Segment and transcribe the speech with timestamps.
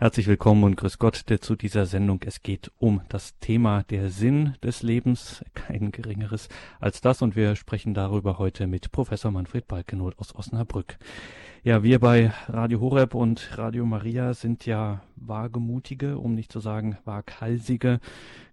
[0.00, 2.20] Herzlich willkommen und grüß Gott zu dieser Sendung.
[2.24, 7.56] Es geht um das Thema der Sinn des Lebens, kein geringeres als das und wir
[7.56, 10.98] sprechen darüber heute mit Professor Manfred Balkenoth aus Osnabrück.
[11.64, 16.96] Ja, wir bei Radio Horeb und Radio Maria sind ja wagemutige, um nicht zu sagen
[17.04, 17.98] waghalsige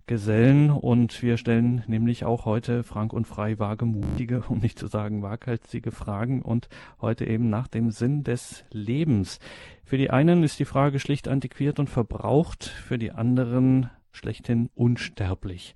[0.07, 5.23] Gesellen und wir stellen nämlich auch heute frank und frei wagemutige, um nicht zu sagen
[5.23, 6.69] waghalsige Fragen und
[7.01, 9.39] heute eben nach dem Sinn des Lebens.
[9.83, 15.73] Für die einen ist die Frage schlicht antiquiert und verbraucht, für die anderen schlechthin unsterblich.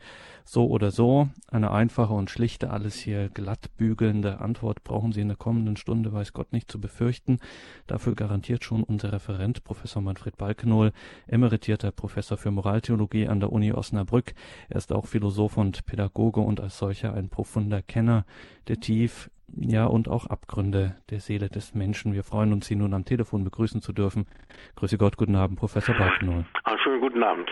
[0.51, 5.27] So oder so, eine einfache und schlichte, alles hier glatt bügelnde Antwort brauchen Sie in
[5.27, 7.37] der kommenden Stunde, weiß Gott, nicht zu befürchten.
[7.85, 10.91] Dafür garantiert schon unser Referent, Professor Manfred Balkenohl,
[11.27, 14.33] emeritierter Professor für Moraltheologie an der Uni Osnabrück.
[14.69, 18.25] Er ist auch Philosoph und Pädagoge und als solcher ein profunder Kenner
[18.69, 22.13] der Tief ja, und auch Abgründe der Seele des Menschen.
[22.13, 24.25] Wir freuen uns, Sie nun am Telefon begrüßen zu dürfen.
[24.77, 26.47] Grüße Gott, guten Abend, Professor Balkenohl.
[26.63, 27.47] Einen schönen guten Abend.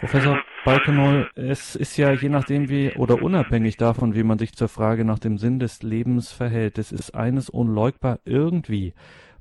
[0.00, 4.68] Professor Balkenoll, es ist ja je nachdem wie oder unabhängig davon, wie man sich zur
[4.68, 8.94] Frage nach dem Sinn des Lebens verhält, es ist eines unleugbar irgendwie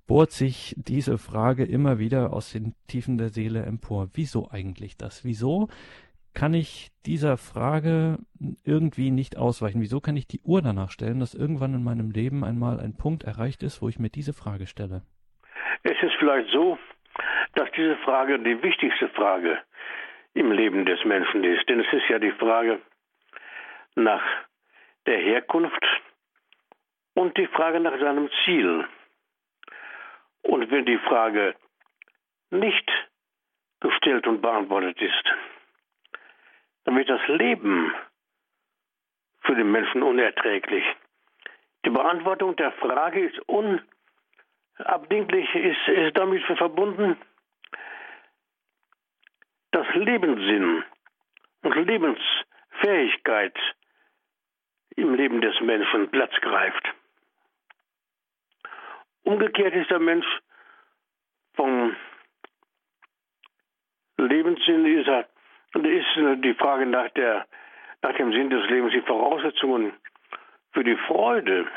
[0.08, 4.10] bohrt sich diese Frage immer wieder aus den Tiefen der Seele empor.
[4.14, 5.24] Wieso eigentlich das?
[5.24, 5.70] Wieso
[6.34, 8.18] kann ich dieser Frage
[8.66, 9.82] irgendwie nicht ausweichen?
[9.82, 13.24] Wieso kann ich die Uhr danach stellen, dass irgendwann in meinem Leben einmal ein Punkt
[13.24, 15.04] erreicht ist, wo ich mir diese Frage stelle?
[15.84, 16.78] Es ist vielleicht so,
[17.56, 19.60] dass diese Frage die wichtigste Frage
[20.34, 21.68] im Leben des Menschen ist.
[21.70, 22.82] Denn es ist ja die Frage
[23.96, 24.24] nach
[25.06, 25.86] der Herkunft
[27.14, 28.86] und die Frage nach seinem Ziel.
[30.42, 31.56] Und wenn die Frage
[32.50, 32.92] nicht
[33.80, 35.24] gestellt und beantwortet ist,
[36.86, 37.94] dann wird das Leben
[39.42, 40.84] für den Menschen unerträglich.
[41.86, 43.40] Die Beantwortung der Frage ist
[44.80, 47.18] unabdinglich, ist, ist damit verbunden,
[49.74, 50.84] dass Lebenssinn
[51.64, 53.58] und Lebensfähigkeit
[54.96, 56.88] im Leben des Menschen Platz greift.
[59.24, 60.28] Umgekehrt ist der Mensch
[61.56, 61.96] vom
[64.18, 65.28] Lebenssinn ist er,
[65.74, 67.48] ist die Frage nach, der,
[68.04, 69.94] nach dem Sinn des Lebens, die Voraussetzungen
[70.72, 71.68] für die Freude,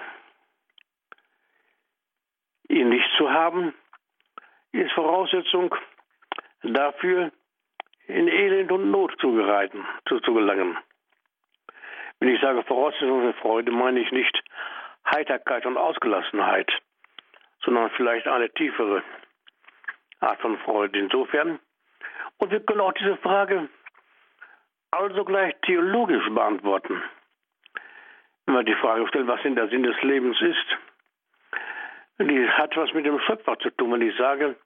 [2.68, 3.72] ihn nicht zu haben,
[4.72, 5.74] ist Voraussetzung
[6.62, 7.32] dafür,
[8.06, 10.76] in Elend und Not zugereiten, zu, zu gelangen.
[12.18, 14.42] Wenn ich sage Voraussetzung für Freude, meine ich nicht
[15.10, 16.70] Heiterkeit und Ausgelassenheit,
[17.64, 19.02] sondern vielleicht eine tiefere
[20.20, 20.98] Art von Freude.
[20.98, 21.58] Insofern,
[22.38, 23.68] und wir können auch diese Frage
[24.90, 27.02] also gleich theologisch beantworten.
[28.46, 30.66] Wenn man die Frage stellt, was denn der Sinn des Lebens ist,
[32.18, 33.92] die hat was mit dem Schöpfer zu tun.
[33.92, 34.56] Wenn ich sage,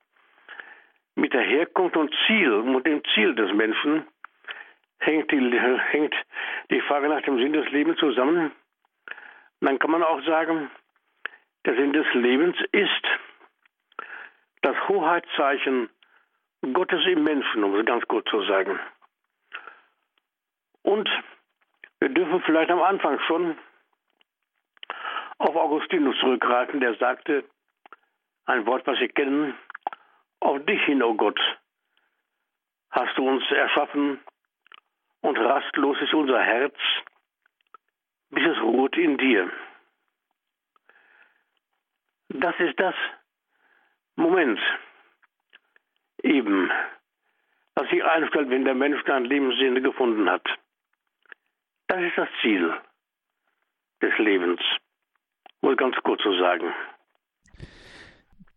[1.20, 4.06] mit der Herkunft und Ziel und dem Ziel des Menschen
[4.98, 5.60] hängt die,
[5.90, 6.14] hängt
[6.70, 8.52] die Frage nach dem Sinn des Lebens zusammen.
[9.60, 10.70] Dann kann man auch sagen,
[11.66, 13.04] der Sinn des Lebens ist
[14.62, 15.90] das Hoheitszeichen
[16.72, 18.80] Gottes im Menschen, um es ganz kurz zu sagen.
[20.82, 21.08] Und
[22.00, 23.58] wir dürfen vielleicht am Anfang schon
[25.38, 27.44] auf Augustinus zurückgreifen, der sagte,
[28.46, 29.54] ein Wort, was Sie kennen,
[30.40, 31.40] auf dich hin, o oh Gott,
[32.90, 34.20] hast du uns erschaffen
[35.20, 36.76] und rastlos ist unser Herz,
[38.30, 39.50] bis es ruht in dir.
[42.28, 42.94] Das ist das
[44.16, 44.60] Moment
[46.22, 46.70] eben,
[47.74, 50.46] was sich einstellt, wenn der Mensch einen Lebenssinne gefunden hat.
[51.88, 52.72] Das ist das Ziel
[54.00, 54.60] des Lebens,
[55.60, 56.72] es ganz kurz zu sagen.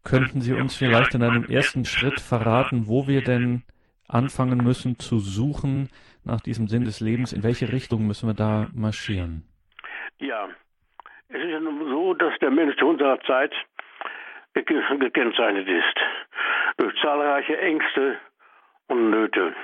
[0.04, 3.64] Könnten Sie uns vielleicht in einem ersten Schritt verraten, wo wir denn
[4.08, 5.90] anfangen müssen zu suchen
[6.26, 7.32] nach diesem Sinn des Lebens?
[7.32, 9.44] In welche Richtung müssen wir da marschieren?
[10.20, 10.50] Ja,
[11.30, 13.54] es ist ja nun so, dass der Mensch zu unserer Zeit
[14.54, 15.98] gekennzeichnet ist
[16.78, 18.20] durch zahlreiche Ängste
[18.88, 19.56] und Nöte,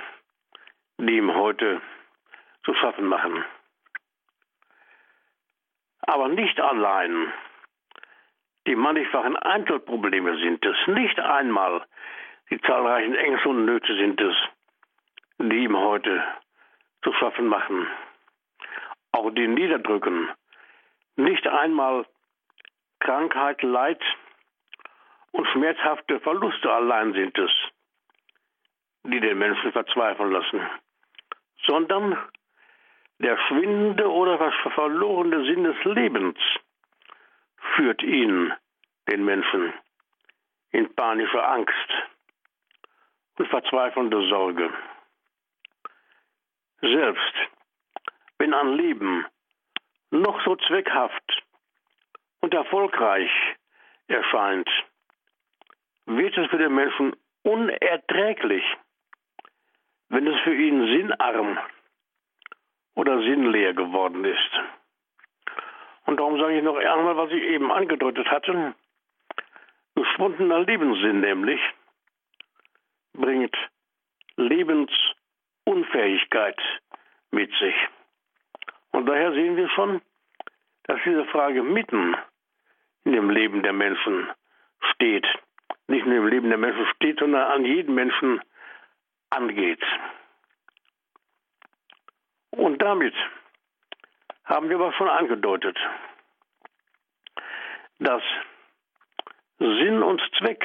[0.98, 1.80] die ihm heute
[2.64, 3.44] zu schaffen machen.
[6.02, 7.32] Aber nicht allein
[8.70, 11.84] die mannigfachen Einzelprobleme sind es, nicht einmal
[12.50, 14.36] die zahlreichen Ängste und Nöte sind es,
[15.38, 16.22] die ihm heute
[17.02, 17.88] zu schaffen machen.
[19.10, 20.28] Auch die niederdrücken.
[21.16, 22.06] Nicht einmal
[23.00, 24.00] Krankheit, Leid
[25.32, 27.50] und schmerzhafte Verluste allein sind es,
[29.02, 30.60] die den Menschen verzweifeln lassen,
[31.66, 32.16] sondern
[33.18, 36.38] der schwindende oder verlorene Sinn des Lebens
[37.76, 38.52] führt ihn,
[39.10, 39.72] den Menschen,
[40.70, 41.90] in panische Angst
[43.38, 44.70] und verzweifelnde Sorge.
[46.80, 47.34] Selbst
[48.38, 49.26] wenn ein Leben
[50.10, 51.42] noch so zweckhaft
[52.40, 53.30] und erfolgreich
[54.08, 54.68] erscheint,
[56.06, 58.64] wird es für den Menschen unerträglich,
[60.08, 61.58] wenn es für ihn sinnarm
[62.94, 64.79] oder sinnleer geworden ist.
[66.10, 68.74] Und darum sage ich noch einmal, was ich eben angedeutet hatte.
[69.94, 71.60] Geschwundener Lebenssinn nämlich
[73.12, 73.56] bringt
[74.34, 76.60] Lebensunfähigkeit
[77.30, 77.76] mit sich.
[78.90, 80.02] Und daher sehen wir schon,
[80.82, 82.16] dass diese Frage mitten
[83.04, 84.28] in dem Leben der Menschen
[84.94, 85.28] steht.
[85.86, 88.40] Nicht nur im Leben der Menschen steht, sondern an jeden Menschen
[89.30, 89.84] angeht.
[92.50, 93.14] Und damit
[94.44, 95.76] haben wir aber schon angedeutet,
[97.98, 98.22] dass
[99.58, 100.64] Sinn und Zweck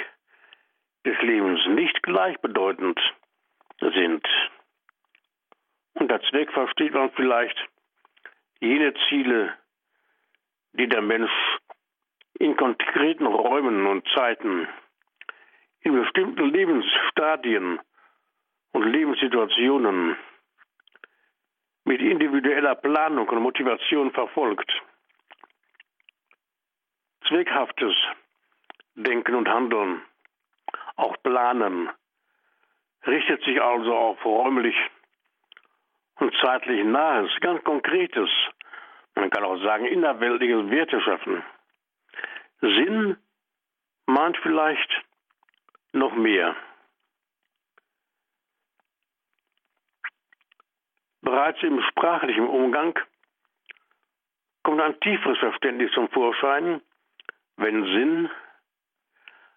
[1.06, 3.00] des Lebens nicht gleichbedeutend
[3.80, 4.26] sind.
[5.94, 7.58] Unter Zweck versteht man vielleicht
[8.60, 9.54] jene Ziele,
[10.74, 11.32] die der Mensch
[12.40, 14.68] in konkreten Räumen und Zeiten,
[15.82, 17.80] in bestimmten Lebensstadien
[18.72, 20.18] und Lebenssituationen
[21.86, 24.72] mit individueller Planung und Motivation verfolgt.
[27.28, 27.96] Zweckhaftes
[28.96, 30.02] Denken und Handeln,
[30.96, 31.90] auch Planen,
[33.06, 34.76] richtet sich also auf räumlich
[36.16, 38.30] und zeitlich nahes, ganz konkretes,
[39.16, 41.44] man kann auch sagen innerweltliches Werteschaffen.
[42.62, 43.18] Sinn
[44.06, 45.04] meint vielleicht
[45.92, 46.56] noch mehr.
[51.26, 53.00] Bereits im sprachlichen Umgang
[54.62, 56.82] kommt ein tieferes Verständnis zum Vorschein,
[57.58, 58.30] wenn Sinn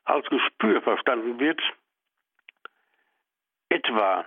[0.04, 1.60] als Gespür verstanden wird,
[3.68, 4.24] etwa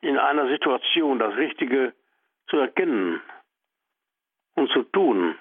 [0.00, 1.94] in einer Situation das Richtige
[2.48, 3.22] zu erkennen
[4.56, 5.38] und zu tun.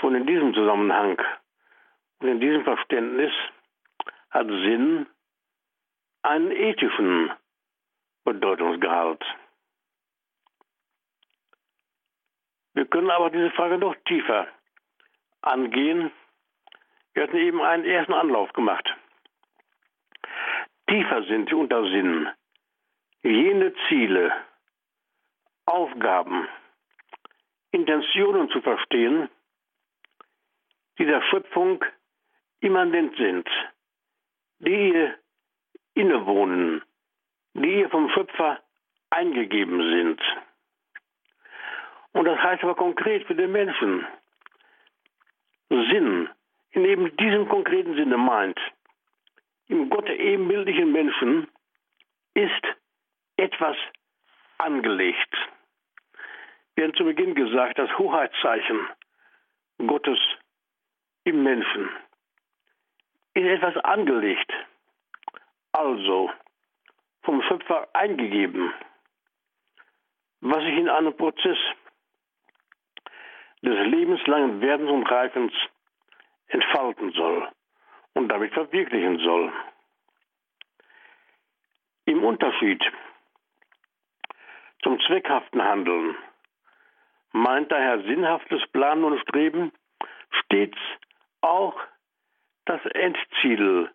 [0.00, 1.20] Und in diesem Zusammenhang
[2.20, 3.32] und in diesem Verständnis
[4.30, 5.06] hat Sinn
[6.22, 7.32] einen ethischen
[8.24, 9.22] Bedeutungsgehalt.
[12.74, 14.48] Wir können aber diese Frage noch tiefer
[15.42, 16.10] angehen.
[17.12, 18.88] Wir hatten eben einen ersten Anlauf gemacht.
[20.88, 22.28] Tiefer sind unter Sinn
[23.22, 24.32] jene Ziele,
[25.66, 26.46] Aufgaben,
[27.70, 29.28] Intentionen zu verstehen,
[30.98, 31.84] die der Schöpfung
[32.60, 33.48] immanent sind,
[34.58, 35.10] die
[35.94, 36.82] innewohnen,
[37.54, 38.60] die ihr vom Schöpfer
[39.10, 40.20] eingegeben sind.
[42.12, 44.06] Und das heißt aber konkret für den Menschen.
[45.68, 46.28] Sinn,
[46.72, 48.58] in eben diesem konkreten Sinne meint,
[49.68, 51.48] im Gott ebenbildlichen Menschen
[52.34, 52.62] ist
[53.36, 53.76] etwas
[54.58, 55.34] angelegt.
[56.74, 58.88] Wir haben zu Beginn gesagt, das Hoheitszeichen
[59.78, 60.18] Gottes
[61.24, 61.88] im Menschen
[63.34, 64.52] ist etwas angelegt.
[65.72, 66.30] Also,
[67.24, 68.72] vom Schöpfer eingegeben,
[70.40, 71.58] was sich in einem Prozess
[73.62, 75.52] des lebenslangen Werdens und Reifens
[76.48, 77.48] entfalten soll
[78.12, 79.52] und damit verwirklichen soll.
[82.04, 82.82] Im Unterschied
[84.82, 86.14] zum zweckhaften Handeln
[87.32, 89.72] meint daher sinnhaftes Planen und Streben
[90.30, 90.78] stets
[91.40, 91.74] auch
[92.66, 93.90] das Endziel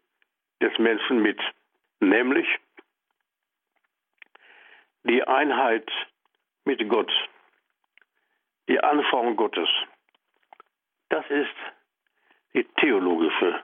[0.61, 1.39] des Menschen mit,
[1.99, 2.47] nämlich
[5.03, 5.89] die Einheit
[6.65, 7.11] mit Gott,
[8.67, 9.69] die Anforderung Gottes.
[11.09, 11.55] Das ist
[12.53, 13.63] die theologische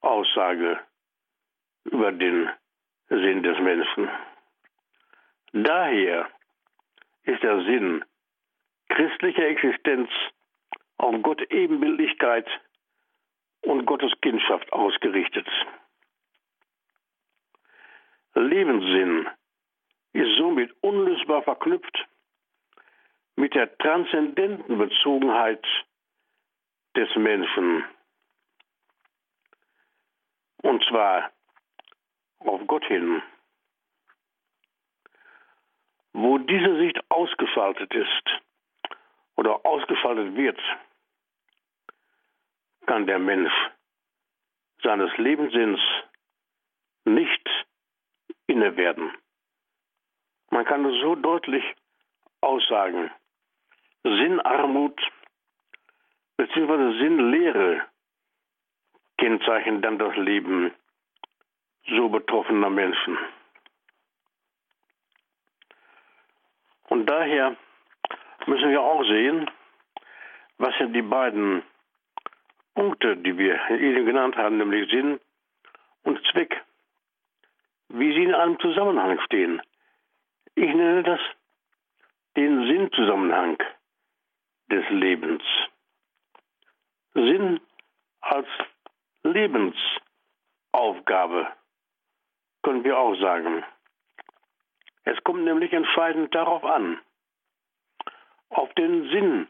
[0.00, 0.80] Aussage
[1.84, 2.48] über den
[3.08, 4.08] Sinn des Menschen.
[5.52, 6.30] Daher
[7.24, 8.04] ist der Sinn
[8.88, 10.08] christlicher Existenz
[10.96, 12.48] auf Gott Ebenbildlichkeit
[13.62, 15.46] und Gottes Kindschaft ausgerichtet.
[18.34, 19.28] Lebenssinn
[20.12, 22.06] ist somit unlösbar verknüpft
[23.36, 25.64] mit der transzendenten Bezogenheit
[26.96, 27.84] des Menschen.
[30.62, 31.32] Und zwar
[32.40, 33.22] auf Gott hin.
[36.12, 38.42] Wo diese Sicht ausgeschaltet ist
[39.36, 40.60] oder ausgeschaltet wird,
[42.86, 43.52] kann der Mensch
[44.82, 45.80] seines Lebenssinns
[47.04, 47.48] nicht
[48.46, 49.12] inne werden.
[50.52, 51.64] Man kann es so deutlich
[52.42, 53.10] aussagen.
[54.04, 55.00] Sinnarmut
[56.36, 56.98] bzw.
[56.98, 57.80] Sinnlehre
[59.16, 60.70] kennzeichnen dann das Leben
[61.88, 63.16] so betroffener Menschen.
[66.90, 67.56] Und daher
[68.44, 69.50] müssen wir auch sehen,
[70.58, 71.62] was sind die beiden
[72.74, 75.18] Punkte, die wir eben genannt haben, nämlich Sinn
[76.02, 76.62] und Zweck,
[77.88, 79.62] wie sie in einem Zusammenhang stehen.
[80.54, 81.20] Ich nenne das
[82.36, 83.56] den Sinnzusammenhang
[84.70, 85.42] des Lebens.
[87.14, 87.58] Sinn
[88.20, 88.46] als
[89.22, 91.50] Lebensaufgabe,
[92.62, 93.64] können wir auch sagen.
[95.04, 97.00] Es kommt nämlich entscheidend darauf an,
[98.50, 99.48] auf den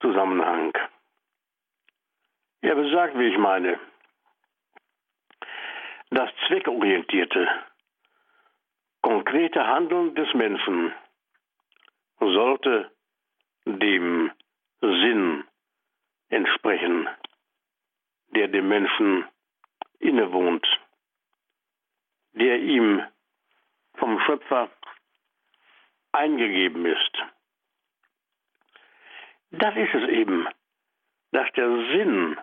[0.00, 0.72] Sinnzusammenhang.
[2.60, 3.78] Er besagt, wie ich meine,
[6.10, 7.48] das zweckorientierte,
[9.08, 10.92] konkrete Handeln des Menschen
[12.20, 12.92] sollte
[13.64, 14.30] dem
[14.82, 15.44] Sinn
[16.28, 17.08] entsprechen,
[18.34, 19.24] der dem Menschen
[19.98, 20.66] innewohnt,
[22.32, 23.02] der ihm
[23.94, 24.70] vom Schöpfer
[26.12, 27.14] eingegeben ist.
[29.52, 30.46] Das ist es eben,
[31.32, 32.38] dass der Sinn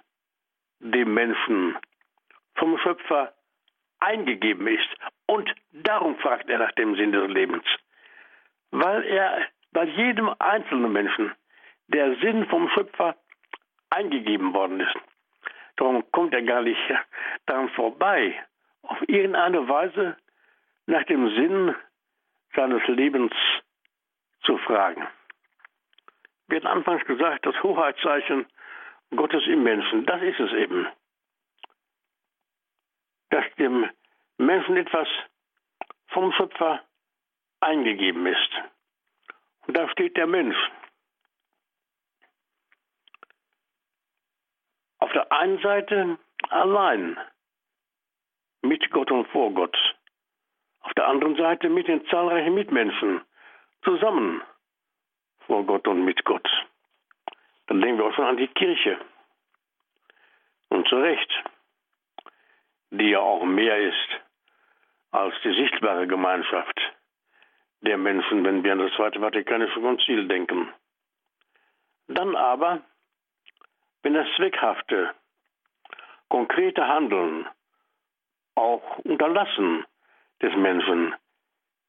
[0.79, 1.77] dem Menschen
[2.55, 3.35] vom Schöpfer
[3.99, 5.14] eingegeben ist.
[5.27, 7.65] Und darum fragt er nach dem Sinn des Lebens.
[8.71, 11.33] Weil er bei jedem einzelnen Menschen
[11.87, 13.15] der Sinn vom Schöpfer
[13.89, 14.95] eingegeben worden ist.
[15.77, 16.79] Darum kommt er gar nicht
[17.45, 18.41] daran vorbei,
[18.83, 20.17] auf irgendeine Weise
[20.85, 21.75] nach dem Sinn
[22.55, 23.33] seines Lebens
[24.43, 25.07] zu fragen.
[26.47, 28.45] Wir hatten anfangs gesagt, das Hoheitszeichen
[29.15, 30.87] Gottes im Menschen, das ist es eben.
[33.29, 33.89] Dass dem
[34.37, 35.07] Menschen etwas
[36.07, 36.83] vom Schöpfer
[37.61, 38.51] eingegeben ist.
[39.67, 40.57] Und da steht der Mensch.
[44.99, 46.17] Auf der einen Seite
[46.49, 47.17] allein
[48.61, 49.77] mit Gott und vor Gott.
[50.81, 53.21] Auf der anderen Seite mit den zahlreichen Mitmenschen
[53.83, 54.41] zusammen
[55.47, 56.47] vor Gott und mit Gott.
[57.67, 58.99] Dann denken wir auch schon an die Kirche.
[60.69, 61.31] Und zu Recht,
[62.91, 64.24] die ja auch mehr ist
[65.15, 66.79] als die sichtbare Gemeinschaft
[67.81, 70.73] der Menschen, wenn wir an das Zweite Vatikanische Konzil denken.
[72.07, 72.81] Dann aber,
[74.03, 75.13] wenn das zweckhafte,
[76.29, 77.47] konkrete Handeln,
[78.55, 79.85] auch Unterlassen
[80.41, 81.15] des Menschen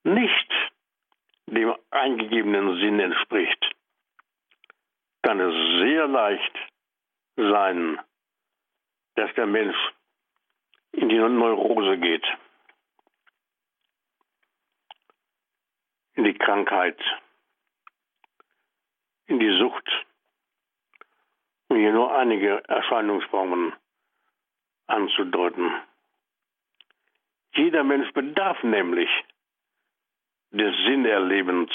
[0.04, 0.52] nicht
[1.46, 3.74] dem eingegebenen Sinn entspricht,
[5.22, 6.58] kann es sehr leicht
[7.36, 8.00] sein,
[9.16, 9.76] dass der Mensch
[10.92, 12.24] in die Neurose geht.
[16.16, 16.98] In die Krankheit,
[19.26, 20.06] in die Sucht,
[21.68, 23.74] um hier nur einige Erscheinungsformen
[24.86, 25.70] anzudeuten.
[27.54, 29.10] Jeder Mensch bedarf nämlich
[30.50, 31.70] des Sinnerlebens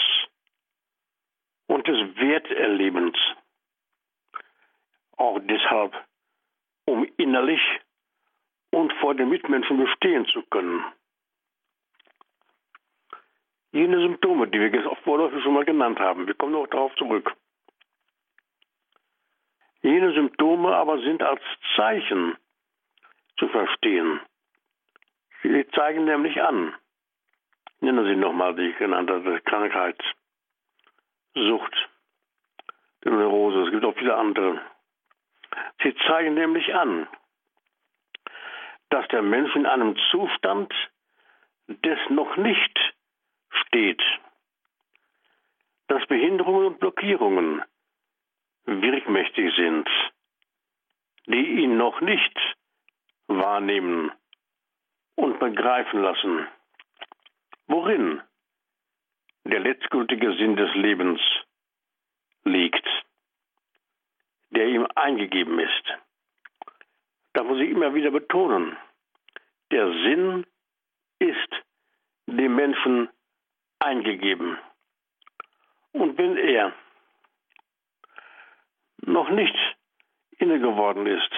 [1.67, 3.17] und des Werterlebens.
[5.17, 5.93] Auch deshalb,
[6.85, 7.61] um innerlich
[8.71, 10.83] und vor den Mitmenschen bestehen zu können
[13.71, 16.27] jene Symptome, die wir vorläufig schon mal genannt haben.
[16.27, 17.33] Wir kommen noch darauf zurück.
[19.81, 21.41] Jene Symptome aber sind als
[21.75, 22.37] Zeichen
[23.37, 24.19] zu verstehen.
[25.41, 26.75] Sie zeigen nämlich an.
[27.79, 29.99] Nennen Sie nochmal die genannte Krankheit,
[31.33, 31.89] Sucht,
[33.03, 34.61] die Neurose, es gibt auch viele andere.
[35.81, 37.07] Sie zeigen nämlich an,
[38.89, 40.71] dass der Mensch in einem Zustand
[41.67, 42.93] des noch nicht
[43.71, 44.01] steht,
[45.87, 47.61] dass Behinderungen und Blockierungen
[48.65, 49.87] wirkmächtig sind,
[51.27, 52.37] die ihn noch nicht
[53.27, 54.11] wahrnehmen
[55.15, 56.47] und begreifen lassen,
[57.67, 58.21] worin
[59.45, 61.21] der letztgültige Sinn des Lebens
[62.43, 62.87] liegt,
[64.49, 65.83] der ihm eingegeben ist.
[67.33, 68.75] Da muss ich immer wieder betonen,
[69.71, 70.45] der Sinn
[71.19, 71.49] ist
[72.25, 73.09] dem Menschen
[73.81, 74.57] eingegeben.
[75.93, 76.73] Und wenn er
[79.01, 79.55] noch nicht
[80.37, 81.31] inne geworden ist,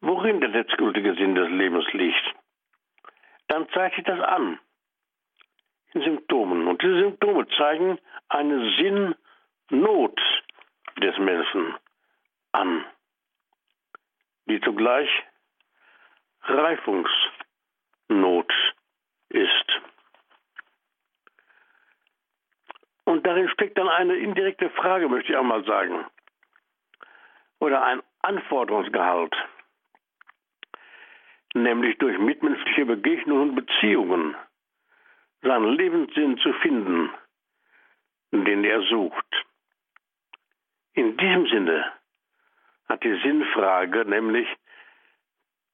[0.00, 2.34] worin der letztgültige Sinn des Lebens liegt,
[3.48, 4.58] dann zeigt sich das an
[5.94, 6.68] in Symptomen.
[6.68, 7.98] Und diese Symptome zeigen
[8.28, 9.16] eine
[9.70, 10.20] Sinnnot
[10.96, 11.74] des Menschen
[12.52, 12.84] an,
[14.46, 15.08] die zugleich
[16.42, 18.52] Reifungsnot
[19.28, 19.91] ist.
[23.04, 26.04] Und darin steckt dann eine indirekte Frage, möchte ich auch mal sagen.
[27.58, 29.34] Oder ein Anforderungsgehalt.
[31.54, 34.34] nämlich durch mitmenschliche Begegnungen und Beziehungen,
[35.42, 37.10] seinen Lebenssinn zu finden,
[38.32, 39.26] den er sucht.
[40.94, 41.92] In diesem Sinne
[42.88, 44.48] hat die Sinnfrage nämlich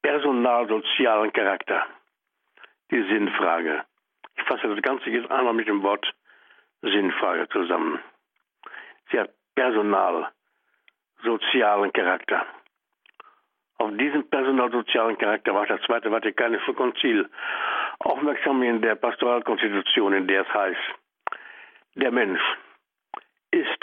[0.03, 1.87] personalsozialen Charakter.
[2.91, 3.85] Die Sinnfrage.
[4.37, 6.13] Ich fasse das Ganze jetzt einmal mit dem Wort
[6.83, 7.99] Sinnfrage zusammen.
[9.11, 12.47] Sie hat personalsozialen Charakter.
[13.79, 17.31] Auf diesen personalsozialen Charakter war das Zweite Vatikanische Konzil
[18.01, 20.81] aufmerksam in der Pastoralkonstitution, in der es heißt,
[21.95, 22.43] der Mensch
[23.51, 23.83] ist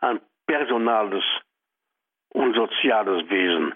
[0.00, 1.24] ein personales
[2.30, 3.74] und soziales Wesen.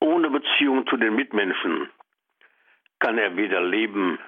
[0.00, 1.90] Ohne Beziehung zu den Mitmenschen
[2.98, 4.18] kann er weder leben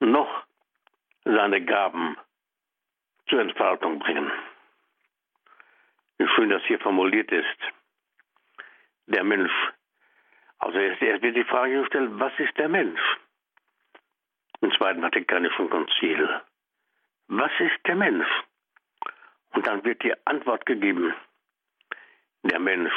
[0.00, 0.44] noch
[1.24, 2.16] seine Gaben
[3.28, 4.30] zur Entfaltung bringen.
[6.18, 7.58] Wie schön das hier formuliert ist.
[9.06, 9.52] Der Mensch.
[10.58, 13.00] Also erst, erst wird die Frage gestellt, was ist der Mensch?
[14.60, 16.40] Im Zweiten Vatikanischen Konzil.
[17.28, 18.28] Was ist der Mensch?
[19.52, 21.14] Und dann wird die Antwort gegeben.
[22.42, 22.94] Der Mensch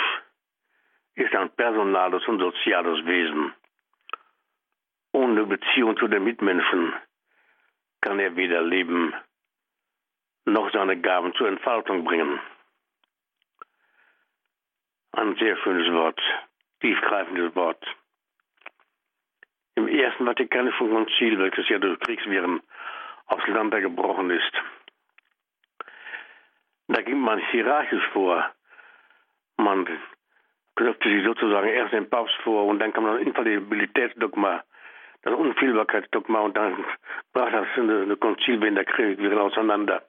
[1.15, 3.53] ist ein personales und soziales Wesen.
[5.31, 6.93] Ohne Beziehung zu den Mitmenschen
[8.01, 9.13] kann er weder leben
[10.43, 12.37] noch seine Gaben zur Entfaltung bringen.
[15.13, 16.19] Ein sehr schönes Wort,
[16.81, 17.81] tiefgreifendes Wort.
[19.75, 22.61] Im Ersten Vatikanischen Konzil, welches ja durch Kriegswirren
[23.27, 24.53] auseinandergebrochen ist,
[26.89, 28.51] da ging man hierarchisch vor.
[29.55, 29.87] Man
[30.75, 34.65] knöpfte sich sozusagen erst den Papst vor und dann kam das Infallibilitätsdogma,
[35.23, 36.83] das Unfehlbarkeitsdogma und dann
[37.33, 40.03] brach das eine, Konzil während der Krieg wieder auseinander.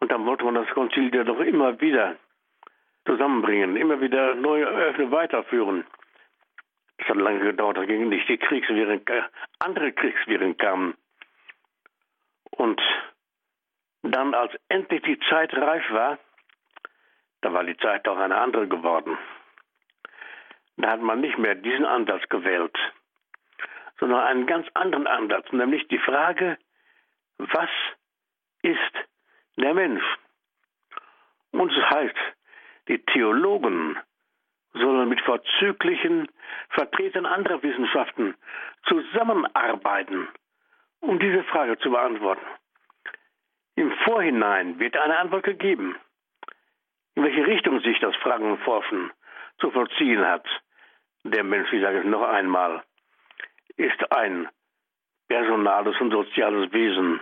[0.00, 2.16] Und dann wollte man das Konzil ja doch immer wieder
[3.06, 5.84] zusammenbringen, immer wieder neue Öffnungen weiterführen.
[6.98, 9.02] Das hat lange gedauert, da gingen nicht die Kriegswirren,
[9.58, 10.94] andere Kriegswirren kamen.
[12.50, 12.80] Und
[14.02, 16.18] dann, als endlich die Zeit reif war,
[17.40, 19.18] da war die Zeit auch eine andere geworden.
[20.76, 22.76] Da hat man nicht mehr diesen Ansatz gewählt,
[24.02, 26.58] sondern einen ganz anderen Ansatz, nämlich die Frage,
[27.38, 27.70] was
[28.62, 28.94] ist
[29.56, 30.02] der Mensch?
[31.52, 32.16] Und es heißt,
[32.88, 33.96] die Theologen
[34.72, 36.28] sollen mit vorzüglichen
[36.70, 38.34] Vertretern anderer Wissenschaften
[38.88, 40.26] zusammenarbeiten,
[40.98, 42.44] um diese Frage zu beantworten.
[43.76, 45.94] Im Vorhinein wird eine Antwort gegeben,
[47.14, 48.58] in welche Richtung sich das Fragen
[49.60, 50.44] zu vollziehen hat.
[51.22, 52.82] Der Mensch, ich sage es noch einmal,
[53.76, 54.48] ist ein
[55.28, 57.20] personales und soziales Wesen.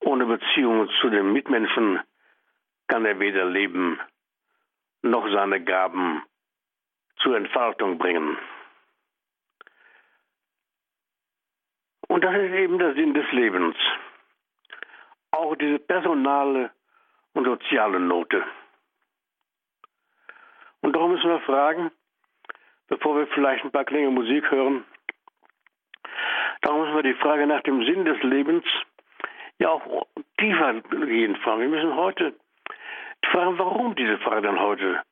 [0.00, 2.00] Ohne Beziehungen zu den Mitmenschen
[2.88, 4.00] kann er weder leben
[5.02, 6.22] noch seine Gaben
[7.18, 8.38] zur Entfaltung bringen.
[12.08, 13.76] Und das ist eben der Sinn des Lebens
[15.36, 16.70] auch diese personale
[17.34, 18.44] und soziale Note.
[20.80, 21.90] Und darum müssen wir fragen,
[22.88, 24.84] bevor wir vielleicht ein paar Klänge Musik hören,
[26.66, 28.64] darum müssen wir die Frage nach dem Sinn des Lebens
[29.58, 30.06] ja auch
[30.38, 31.60] tiefer gehen fragen.
[31.60, 32.34] Wir müssen heute
[33.30, 35.02] fragen, warum diese Frage dann heute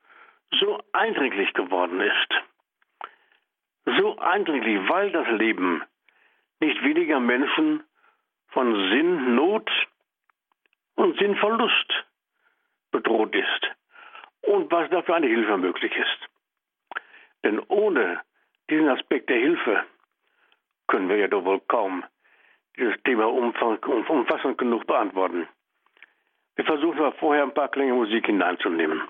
[0.58, 3.98] so eindringlich geworden ist.
[3.98, 5.82] So eindringlich, weil das Leben
[6.60, 7.84] nicht weniger Menschen
[8.48, 9.70] von Sinn, Not
[10.96, 12.04] und Sinnverlust
[12.90, 13.70] bedroht ist
[14.42, 17.00] und was dafür eine Hilfe möglich ist.
[17.44, 18.20] Denn ohne
[18.70, 19.84] diesen Aspekt der Hilfe
[20.86, 22.04] können wir ja doch wohl kaum
[22.76, 25.48] dieses Thema umfassend genug beantworten.
[26.56, 29.02] Wir versuchen mal vorher ein paar Klänge Musik hineinzunehmen.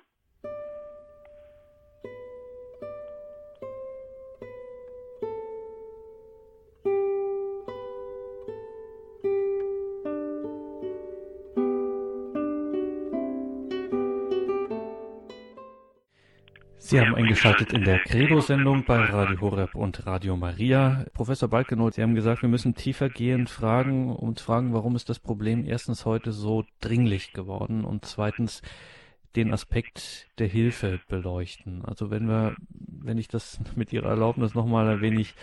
[16.95, 21.05] Sie haben eingeschaltet in der Credo-Sendung bei Radio Horeb und Radio Maria.
[21.13, 25.19] Professor Balkenoth, Sie haben gesagt, wir müssen tiefer gehen, fragen und fragen, warum ist das
[25.19, 28.63] Problem erstens heute so dringlich geworden und zweitens
[29.35, 31.85] den Aspekt der Hilfe beleuchten.
[31.85, 35.35] Also wenn wir, wenn ich das mit Ihrer Erlaubnis nochmal ein wenig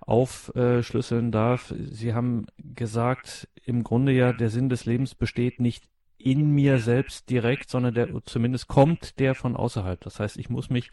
[0.00, 1.74] aufschlüsseln darf.
[1.78, 5.84] Sie haben gesagt, im Grunde ja, der Sinn des Lebens besteht nicht
[6.18, 10.00] in mir selbst direkt, sondern der zumindest kommt der von außerhalb.
[10.00, 10.90] Das heißt, ich muss mich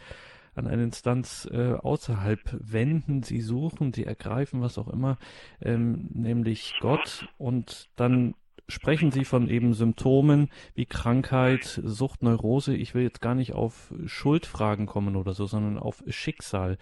[0.56, 5.18] an eine Instanz äh, außerhalb wenden, sie suchen, sie ergreifen, was auch immer,
[5.62, 7.28] ähm, nämlich Gott.
[7.38, 8.36] Und dann
[8.68, 12.76] sprechen Sie von eben Symptomen wie Krankheit, Sucht, Neurose.
[12.76, 16.78] Ich will jetzt gar nicht auf Schuldfragen kommen oder so, sondern auf Schicksal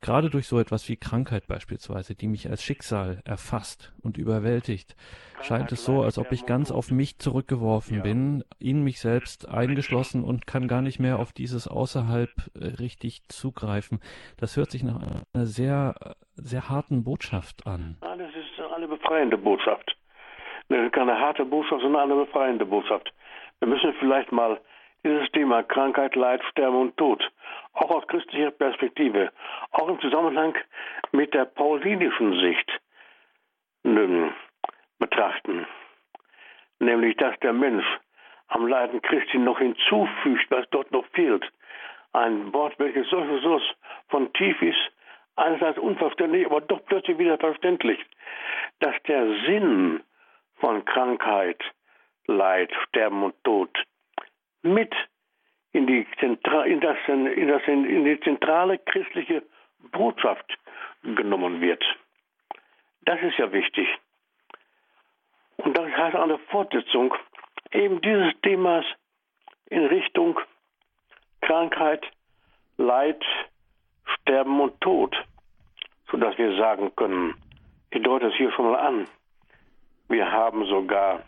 [0.00, 4.96] gerade durch so etwas wie Krankheit beispielsweise, die mich als Schicksal erfasst und überwältigt,
[5.42, 10.24] scheint es so, als ob ich ganz auf mich zurückgeworfen bin, in mich selbst eingeschlossen
[10.24, 14.00] und kann gar nicht mehr auf dieses Außerhalb äh, richtig zugreifen.
[14.38, 15.94] Das hört sich nach einer sehr,
[16.34, 17.96] sehr harten Botschaft an.
[18.00, 19.96] Ah, das ist eine befreiende Botschaft.
[20.68, 23.12] Keine harte Botschaft, sondern eine befreiende Botschaft.
[23.60, 24.60] Wir müssen vielleicht mal
[25.04, 27.22] dieses Thema Krankheit, Leid, Sterben und Tod,
[27.76, 29.32] auch aus christlicher Perspektive,
[29.70, 30.56] auch im Zusammenhang
[31.12, 32.80] mit der paulinischen Sicht
[34.98, 35.66] betrachten.
[36.78, 37.86] Nämlich, dass der Mensch
[38.48, 41.44] am Leiden Christi noch hinzufügt, was dort noch fehlt.
[42.12, 43.60] Ein Wort, welches so, so
[44.08, 44.78] von tief ist,
[45.36, 47.98] einerseits unverständlich, aber doch plötzlich wieder verständlich,
[48.80, 50.02] dass der Sinn
[50.56, 51.62] von Krankheit,
[52.26, 53.70] Leid, Sterben und Tod
[54.62, 54.94] mit
[55.76, 59.42] in die, Zentra in, das, in, das, in die zentrale christliche
[59.92, 60.56] Botschaft
[61.02, 61.84] genommen wird.
[63.02, 63.86] Das ist ja wichtig.
[65.58, 67.14] Und das heißt eine Fortsetzung
[67.72, 68.86] eben dieses Themas
[69.66, 70.40] in Richtung
[71.42, 72.04] Krankheit,
[72.78, 73.22] Leid,
[74.04, 75.14] Sterben und Tod,
[76.10, 77.34] sodass wir sagen können,
[77.90, 79.06] ich deute es hier schon mal an,
[80.08, 81.22] wir haben sogar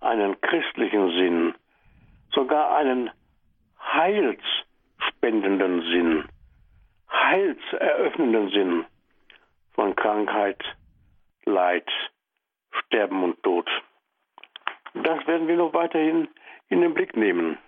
[0.00, 1.54] einen christlichen Sinn
[2.32, 3.10] sogar einen
[3.80, 6.24] heilsspendenden Sinn,
[7.10, 8.84] heilseröffnenden Sinn
[9.72, 10.62] von Krankheit,
[11.44, 11.88] Leid,
[12.72, 13.68] Sterben und Tod.
[14.94, 16.28] Das werden wir noch weiterhin
[16.68, 17.58] in den Blick nehmen.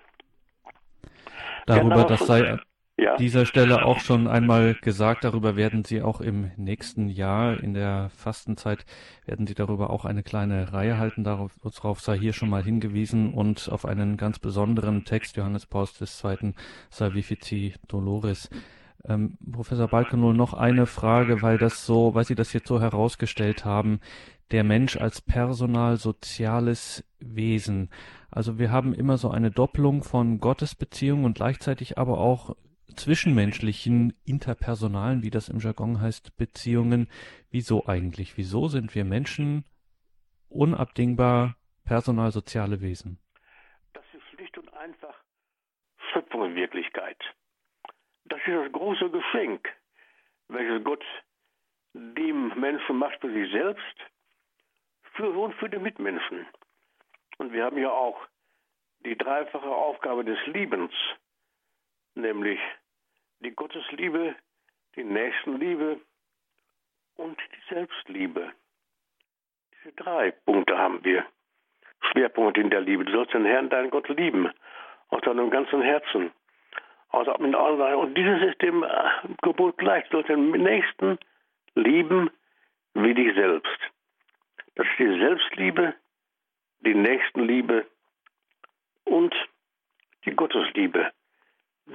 [1.67, 2.59] Darüber, das sei
[2.99, 3.17] ja.
[3.17, 5.25] dieser Stelle auch schon einmal gesagt.
[5.25, 8.85] Darüber werden Sie auch im nächsten Jahr in der Fastenzeit
[9.25, 11.23] werden Sie darüber auch eine kleine Reihe halten.
[11.23, 16.01] Darauf, darauf sei hier schon mal hingewiesen und auf einen ganz besonderen Text Johannes Pauls
[16.01, 16.55] II.
[16.91, 18.51] Salvifici Dolores.
[19.05, 23.65] Ähm, Professor Balkenohl, noch eine Frage, weil das so, weil Sie das jetzt so herausgestellt
[23.65, 24.01] haben,
[24.51, 27.91] der Mensch als personal-soziales Wesen.
[28.31, 32.57] Also wir haben immer so eine Doppelung von Gottesbeziehungen und gleichzeitig aber auch
[32.95, 37.09] zwischenmenschlichen, interpersonalen, wie das im Jargon heißt, Beziehungen.
[37.51, 38.37] Wieso eigentlich?
[38.37, 39.65] Wieso sind wir Menschen
[40.49, 43.19] unabdingbar personalsoziale Wesen?
[43.93, 45.15] Das ist schlicht und einfach
[46.13, 47.19] Schöpfung in Wirklichkeit.
[48.25, 49.69] Das ist das große Geschenk,
[50.49, 51.05] welches Gott
[51.95, 53.97] dem Menschen macht für sich selbst
[55.15, 56.47] für, und für die Mitmenschen.
[57.39, 58.21] Und wir haben ja auch
[59.05, 60.93] die dreifache Aufgabe des Liebens,
[62.15, 62.59] nämlich
[63.41, 64.35] die Gottesliebe,
[64.97, 66.01] die Nächstenliebe
[67.17, 68.53] und die Selbstliebe.
[69.73, 71.25] Diese drei Punkte haben wir.
[72.11, 73.05] Schwerpunkte in der Liebe.
[73.05, 74.51] Du sollst den Herrn, deinen Gott lieben,
[75.09, 76.33] aus deinem ganzen Herzen.
[77.11, 78.89] Also mit und dieses ist dem äh,
[79.43, 80.05] Gebot gleich.
[80.09, 81.19] Du sollst den Nächsten
[81.75, 82.31] lieben
[82.95, 83.79] wie dich selbst.
[84.75, 85.95] Das ist die Selbstliebe,
[86.81, 87.87] die Nächstenliebe
[89.05, 89.35] und
[90.25, 91.11] die Gottesliebe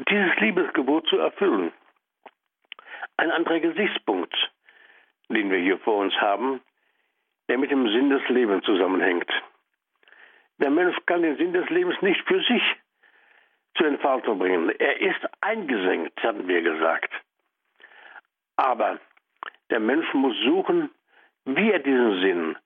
[0.10, 1.71] dieses Liebesgebot zu erfüllen.
[3.17, 4.34] Ein anderer Gesichtspunkt,
[5.29, 6.62] den wir hier vor uns haben,
[7.47, 9.29] der mit dem Sinn des Lebens zusammenhängt.
[10.60, 12.63] Der Mensch kann den Sinn des Lebens nicht für sich
[13.75, 14.69] zur Entfaltung bringen.
[14.69, 17.12] Er ist eingesenkt, hatten wir gesagt.
[18.56, 18.99] Aber
[19.69, 20.89] der Mensch muss suchen,
[21.45, 22.58] wie er diesen Sinn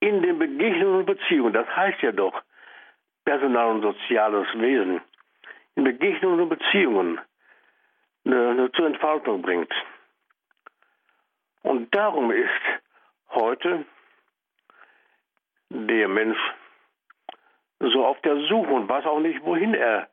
[0.00, 2.42] in den Begegnungen und Beziehungen, das heißt ja doch
[3.24, 5.00] personal und soziales Wesen,
[5.76, 7.20] in Begegnungen und Beziehungen
[8.24, 9.72] eine zur Entfaltung bringt.
[11.62, 12.48] Und darum ist
[13.30, 13.84] heute
[15.70, 16.38] der Mensch
[17.80, 20.08] so auf der Suche und weiß auch nicht, wohin er,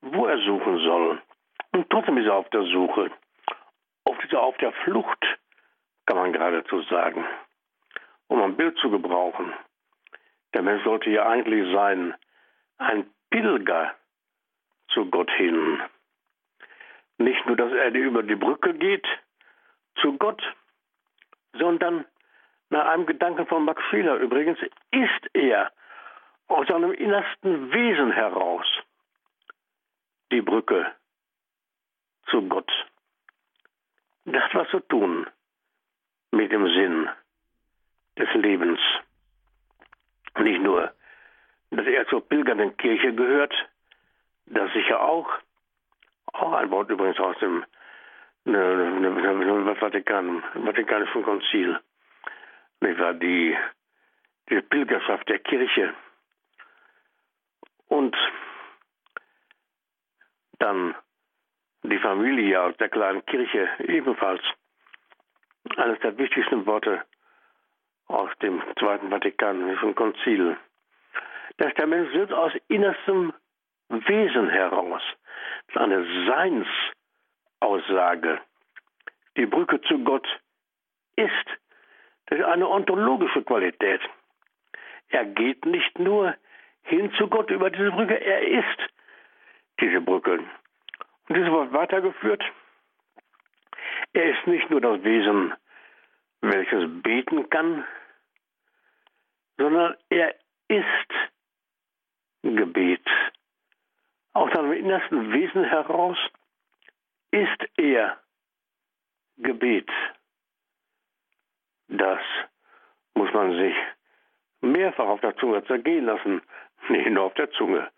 [0.00, 1.22] wo er suchen soll.
[1.72, 3.10] Und trotzdem ist er auf der Suche.
[4.04, 5.24] Oft ist er auf der Flucht,
[6.06, 7.24] kann man geradezu sagen,
[8.28, 9.52] um ein Bild zu gebrauchen.
[10.54, 12.14] Der Mensch sollte ja eigentlich sein,
[12.78, 13.94] ein Pilger
[14.96, 15.82] zu Gott hin.
[17.18, 19.06] Nicht nur, dass er über die Brücke geht
[20.00, 20.42] zu Gott,
[21.52, 22.06] sondern
[22.70, 24.58] nach einem Gedanken von Max Scheler übrigens
[24.90, 25.70] ist er
[26.48, 28.66] aus seinem innersten Wesen heraus
[30.32, 30.86] die Brücke
[32.30, 32.70] zu Gott.
[34.24, 35.26] Das hat was zu tun
[36.30, 37.08] mit dem Sinn
[38.18, 38.80] des Lebens.
[40.38, 40.92] Nicht nur,
[41.70, 43.54] dass er zur pilgernden Kirche gehört,
[44.46, 45.28] das sicher auch,
[46.32, 47.64] auch ein Wort übrigens aus dem
[48.44, 51.80] ne, ne, ne, Vatikan, Vatikanischen Konzil,
[52.80, 53.56] nicht wahr, die,
[54.48, 55.94] die Pilgerschaft der Kirche.
[57.88, 58.16] Und
[60.58, 60.94] dann
[61.82, 64.42] die Familie aus der kleinen Kirche ebenfalls.
[65.76, 67.04] Eines der wichtigsten Worte
[68.06, 70.56] aus dem Zweiten Vatikanischen Konzil.
[71.58, 73.32] Dass der Mensch wird aus innerstem
[73.88, 75.02] Wesen heraus,
[75.74, 76.04] eine
[77.60, 78.40] Seinsaussage.
[79.36, 80.26] Die Brücke zu Gott
[81.16, 81.46] ist
[82.30, 84.00] eine ontologische Qualität.
[85.08, 86.34] Er geht nicht nur
[86.82, 88.78] hin zu Gott über diese Brücke, er ist
[89.80, 90.38] diese Brücke.
[91.28, 92.42] Und dieses Wort weitergeführt.
[94.12, 95.52] Er ist nicht nur das Wesen,
[96.40, 97.84] welches beten kann,
[99.58, 100.34] sondern er
[100.68, 101.12] ist
[102.42, 103.06] Gebet.
[104.36, 106.18] Aus seinem innersten Wesen heraus
[107.30, 108.18] ist er
[109.38, 109.88] Gebet.
[111.88, 112.20] Das
[113.14, 113.74] muss man sich
[114.60, 116.42] mehrfach auf der Zunge zergehen lassen,
[116.90, 117.90] nicht nur auf der Zunge,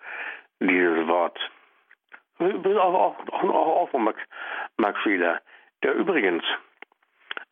[0.61, 1.37] dieses Wort.
[2.38, 4.20] Auch, auch, auch, von Max,
[4.77, 5.42] Max Schieler,
[5.83, 6.44] der übrigens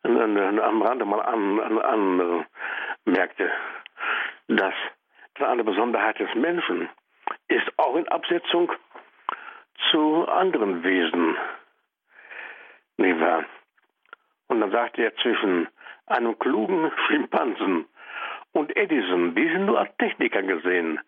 [0.03, 2.45] am Rande mal an, an, an
[4.47, 4.73] dass
[5.41, 6.87] eine Besonderheit des Menschen
[7.47, 8.71] ist auch in Absetzung
[9.91, 11.37] zu anderen Wesen.
[14.47, 15.67] Und dann sagte er zwischen
[16.07, 17.85] einem klugen Schimpansen
[18.53, 20.99] und Edison, die sind nur als Techniker gesehen,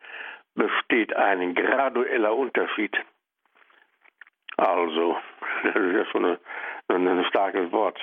[0.55, 2.95] besteht ein gradueller Unterschied.
[4.57, 5.17] Also,
[5.63, 6.25] das ist ja schon
[6.89, 7.99] ein, starkes Wort.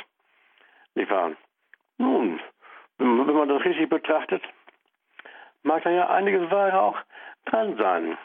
[1.99, 2.41] Nun,
[2.99, 4.43] wenn man das richtig betrachtet,
[5.63, 6.99] mag da ja einiges Wahre auch
[7.47, 8.19] dran sein.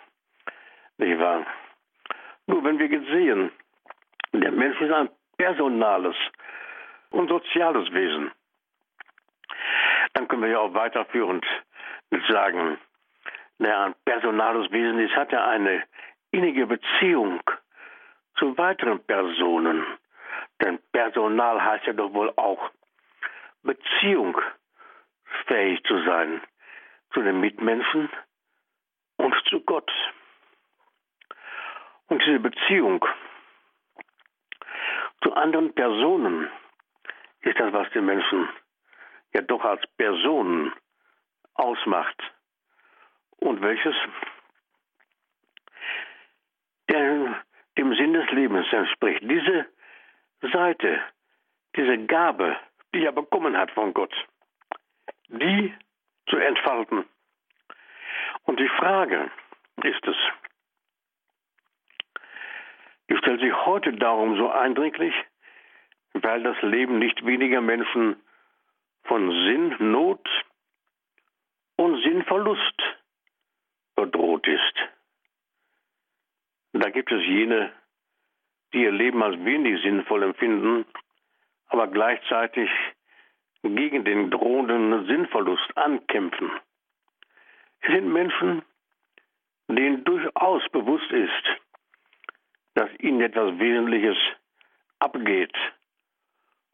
[0.97, 1.45] Nicht wahr?
[2.47, 3.51] Nur wenn wir sehen,
[4.34, 6.15] der Mensch ist ein personales
[7.12, 8.31] und soziales Wesen,
[10.13, 11.45] dann können wir ja auch weiterführend
[12.27, 12.77] sagen,
[13.57, 15.84] naja, ein personales Wesen ist, hat ja eine
[16.31, 17.41] innige Beziehung
[18.38, 19.86] zu weiteren Personen.
[20.62, 22.69] Denn Personal heißt ja doch wohl auch
[23.63, 26.41] beziehungsfähig zu sein
[27.13, 28.10] zu den Mitmenschen
[29.21, 29.91] und zu Gott.
[32.07, 33.05] Und diese Beziehung
[35.23, 36.49] zu anderen Personen
[37.41, 38.49] ist das, was den Menschen
[39.34, 40.73] ja doch als Personen
[41.53, 42.17] ausmacht
[43.38, 43.95] und welches
[46.89, 47.43] der,
[47.77, 49.21] dem Sinn des Lebens entspricht.
[49.23, 49.67] Diese
[50.51, 50.99] Seite,
[51.75, 52.57] diese Gabe,
[52.93, 54.13] die er bekommen hat von Gott,
[55.27, 55.73] die
[56.27, 57.05] zu entfalten.
[58.43, 59.32] Und die Frage
[59.84, 60.15] ist es,
[63.10, 65.13] die stellt sich heute darum so eindringlich,
[66.13, 68.15] weil das Leben nicht weniger Menschen
[69.04, 70.27] von Sinn, Not
[71.75, 72.82] und Sinnverlust
[73.95, 74.75] bedroht ist.
[76.73, 77.71] Da gibt es jene,
[78.73, 80.86] die ihr Leben als wenig sinnvoll empfinden,
[81.67, 82.69] aber gleichzeitig
[83.63, 86.49] gegen den drohenden Sinnverlust ankämpfen.
[87.88, 88.63] Sind Menschen,
[89.67, 91.62] denen durchaus bewusst ist,
[92.76, 94.17] dass ihnen etwas Wesentliches
[95.00, 95.56] abgeht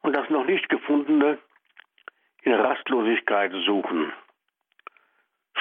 [0.02, 1.38] und das noch nicht gefundene
[2.44, 4.14] in Rastlosigkeit suchen.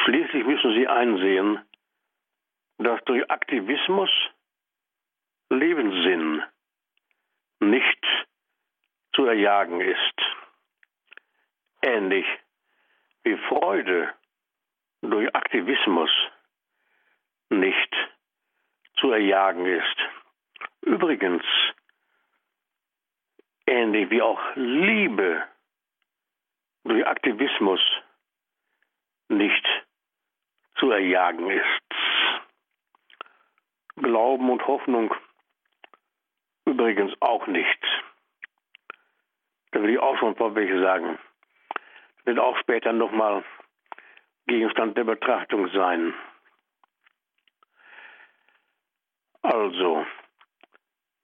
[0.05, 1.61] Schließlich müssen sie einsehen,
[2.79, 4.11] dass durch Aktivismus
[5.51, 6.43] Lebenssinn
[7.61, 8.07] nicht
[9.15, 10.15] zu erjagen ist.
[11.83, 12.27] Ähnlich
[13.25, 14.13] wie Freude
[15.03, 16.11] durch Aktivismus
[17.51, 17.95] nicht
[18.99, 19.97] zu erjagen ist.
[20.83, 21.45] Übrigens,
[23.67, 25.45] ähnlich wie auch Liebe
[26.85, 27.81] durch Aktivismus
[29.29, 29.67] nicht
[30.77, 31.83] zu erjagen ist.
[33.97, 35.15] Glauben und Hoffnung
[36.67, 37.79] übrigens auch nicht.
[39.73, 41.19] Da will ich auch schon vorweg sagen.
[42.17, 43.45] Das wird auch später nochmal
[44.47, 46.15] Gegenstand der Betrachtung sein.
[49.43, 50.07] Also,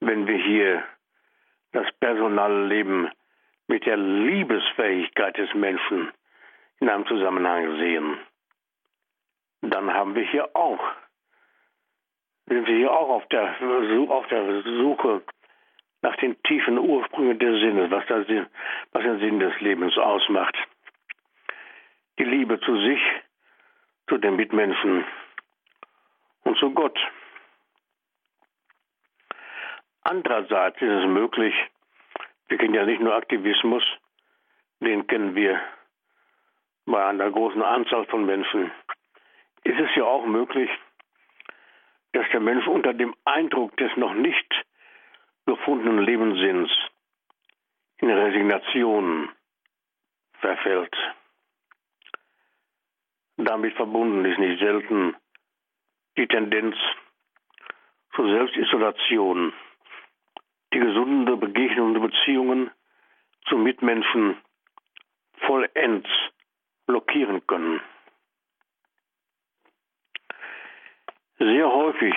[0.00, 0.84] wenn wir hier
[1.72, 3.10] das Personalleben
[3.66, 6.12] mit der Liebesfähigkeit des Menschen
[6.80, 8.18] in einem Zusammenhang sehen,
[9.62, 10.80] dann haben wir hier auch,
[12.46, 13.54] sind wir hier auch auf der,
[14.08, 15.22] auf der Suche
[16.02, 18.26] nach den tiefen Ursprüngen des Sinnes, was, das,
[18.90, 20.56] was den Sinn des Lebens ausmacht.
[22.18, 23.00] Die Liebe zu sich,
[24.08, 25.04] zu den Mitmenschen
[26.44, 26.98] und zu Gott.
[30.02, 31.54] Andererseits ist es möglich,
[32.48, 33.84] wir kennen ja nicht nur Aktivismus,
[34.80, 35.60] den kennen wir
[36.84, 38.70] bei einer großen Anzahl von Menschen,
[39.64, 40.70] ist es ja auch möglich,
[42.12, 44.64] dass der Mensch unter dem Eindruck des noch nicht
[45.46, 46.70] gefundenen Lebenssinns
[47.98, 49.30] in Resignation
[50.40, 50.94] verfällt.
[53.36, 55.16] Damit verbunden ist nicht selten
[56.16, 56.76] die Tendenz
[58.14, 59.52] zur Selbstisolation,
[60.74, 62.70] die gesunde Begegnung der Beziehungen
[63.48, 64.36] zu Mitmenschen
[65.46, 66.08] vollends
[66.86, 67.80] blockieren können.
[71.38, 72.14] Sehr häufig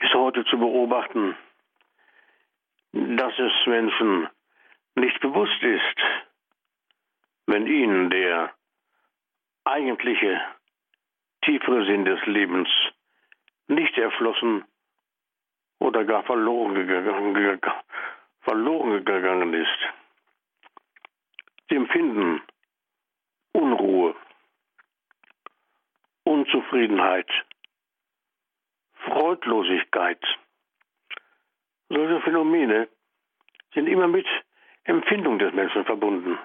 [0.00, 1.36] ist heute zu beobachten,
[2.92, 4.28] dass es Menschen
[4.96, 5.96] nicht bewusst ist,
[7.46, 8.52] wenn ihnen der
[9.64, 10.40] eigentliche
[11.42, 12.68] tiefere Sinn des Lebens
[13.68, 14.64] nicht erflossen
[15.78, 17.60] oder gar verloren gegangen,
[18.40, 19.78] verloren gegangen ist.
[21.68, 22.42] Sie empfinden
[23.52, 24.14] Unruhe,
[26.24, 27.30] Unzufriedenheit,
[29.04, 30.22] Freudlosigkeit.
[31.88, 32.88] Solche Phänomene
[33.74, 34.26] sind immer mit
[34.84, 36.38] Empfindung des Menschen verbunden.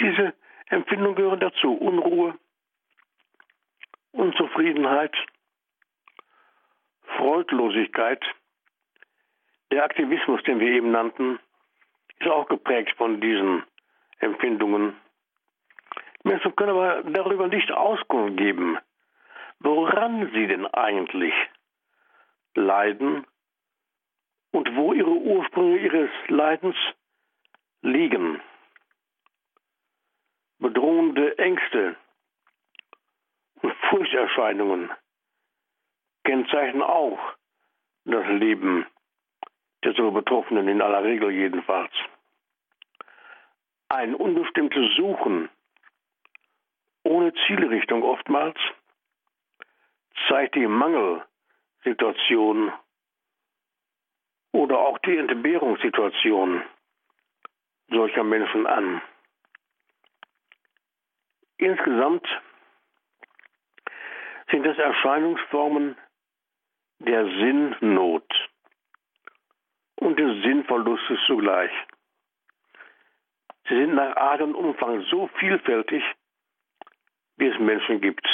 [0.00, 0.34] Diese
[0.74, 1.72] Empfindungen gehören dazu.
[1.72, 2.34] Unruhe,
[4.12, 5.14] Unzufriedenheit,
[7.16, 8.22] Freudlosigkeit.
[9.70, 11.38] Der Aktivismus, den wir eben nannten,
[12.18, 13.64] ist auch geprägt von diesen
[14.18, 14.96] Empfindungen.
[16.22, 18.78] Menschen können aber darüber nicht Auskunft geben,
[19.60, 21.34] woran sie denn eigentlich
[22.54, 23.26] leiden
[24.52, 26.76] und wo ihre Ursprünge ihres Leidens
[27.82, 28.40] liegen.
[30.58, 31.96] Bedrohende Ängste
[33.62, 34.90] und Furchterscheinungen
[36.24, 37.18] kennzeichnen auch
[38.04, 38.86] das Leben
[39.84, 41.92] der so Betroffenen, in aller Regel jedenfalls.
[43.88, 45.50] Ein unbestimmtes Suchen
[47.04, 48.58] ohne Zielrichtung oftmals
[50.28, 52.72] zeigt die Mangelsituation
[54.52, 56.62] oder auch die Entbehrungssituation
[57.90, 59.02] solcher Menschen an.
[61.58, 62.26] Insgesamt
[64.50, 65.96] sind es Erscheinungsformen
[66.98, 68.30] der Sinnnot
[69.96, 71.72] und des Sinnverlustes zugleich.
[73.68, 76.02] Sie sind nach Art und Umfang so vielfältig,
[77.36, 78.26] wie es Menschen gibt,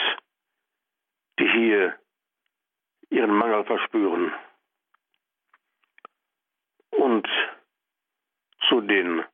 [1.39, 1.99] die hier
[3.11, 4.33] ihren Mangel verspüren.
[6.91, 7.29] Und
[8.69, 9.25] zu den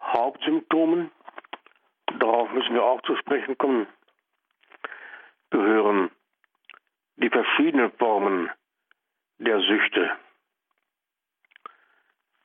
[0.00, 1.10] Hauptsymptomen,
[2.18, 3.86] darauf müssen wir auch zu sprechen kommen,
[5.50, 6.10] gehören
[7.16, 8.50] die verschiedenen Formen
[9.38, 10.10] der Süchte,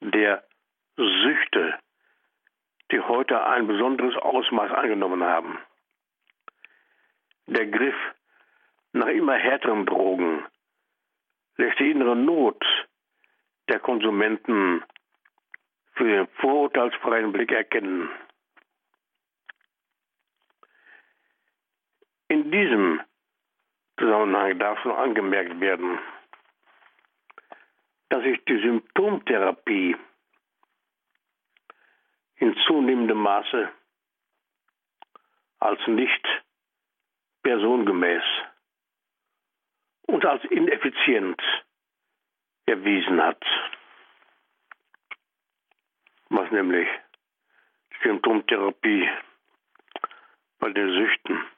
[0.02, 0.44] der
[0.96, 1.80] Süchte,
[2.92, 5.60] die heute ein besonderes Ausmaß angenommen haben.
[7.48, 7.96] Der Griff
[8.94, 10.46] nach immer härteren Drogen
[11.58, 12.64] lässt die innere Not
[13.70, 14.84] der Konsumenten
[15.94, 18.10] für den vorurteilsfreien Blick erkennen.
[22.34, 23.00] In diesem
[24.00, 26.00] Zusammenhang darf schon angemerkt werden,
[28.10, 29.96] dass sich die Symptomtherapie
[32.38, 33.72] in zunehmendem Maße
[35.60, 36.28] als nicht
[37.44, 38.24] personengemäß
[40.08, 41.40] und als ineffizient
[42.66, 43.46] erwiesen hat.
[46.30, 46.88] Was nämlich
[48.02, 49.08] Symptomtherapie
[50.58, 51.53] bei den Süchten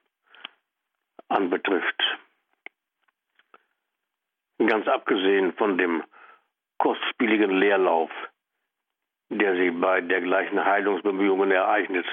[1.30, 2.04] anbetrifft.
[4.58, 6.04] Ganz abgesehen von dem
[6.78, 8.12] kostspieligen Leerlauf,
[9.30, 12.06] der sich bei dergleichen Heilungsbemühungen ereignet.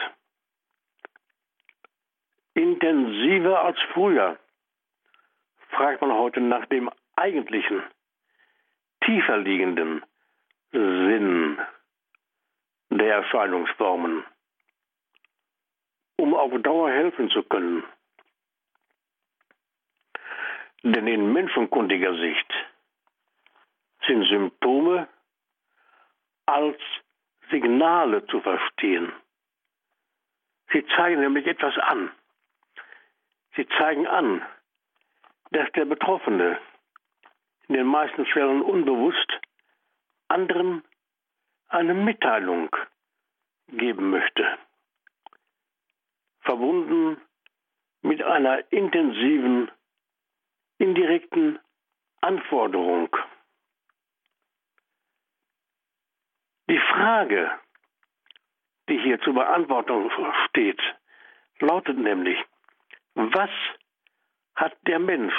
[2.54, 4.38] Intensiver als früher
[5.70, 7.82] fragt man heute nach dem eigentlichen,
[9.04, 10.04] tiefer liegenden
[10.70, 11.58] Sinn
[12.90, 14.24] der Erscheinungsformen,
[16.16, 17.84] um auf Dauer helfen zu können.
[20.82, 22.52] Denn in menschenkundiger Sicht
[24.06, 25.08] sind Symptome
[26.46, 26.78] als
[27.50, 29.12] Signale zu verstehen.
[30.72, 32.10] Sie zeigen nämlich etwas an.
[33.54, 34.42] Sie zeigen an,
[35.50, 36.58] dass der Betroffene
[37.68, 39.30] in den meisten Fällen unbewusst
[40.28, 40.82] anderen
[41.68, 42.74] eine Mitteilung
[43.68, 44.58] geben möchte,
[46.40, 47.20] verbunden
[48.02, 49.70] mit einer intensiven,
[50.82, 51.60] indirekten
[52.22, 53.08] Anforderung.
[56.68, 57.52] Die Frage,
[58.88, 60.10] die hier zur Beantwortung
[60.48, 60.80] steht,
[61.60, 62.36] lautet nämlich,
[63.14, 63.50] was
[64.56, 65.34] hat der Mensch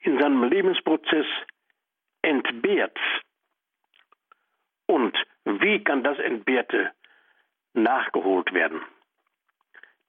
[0.00, 1.26] in seinem Lebensprozess
[2.20, 2.98] entbehrt
[4.84, 6.92] und wie kann das Entbehrte
[7.72, 8.82] nachgeholt werden?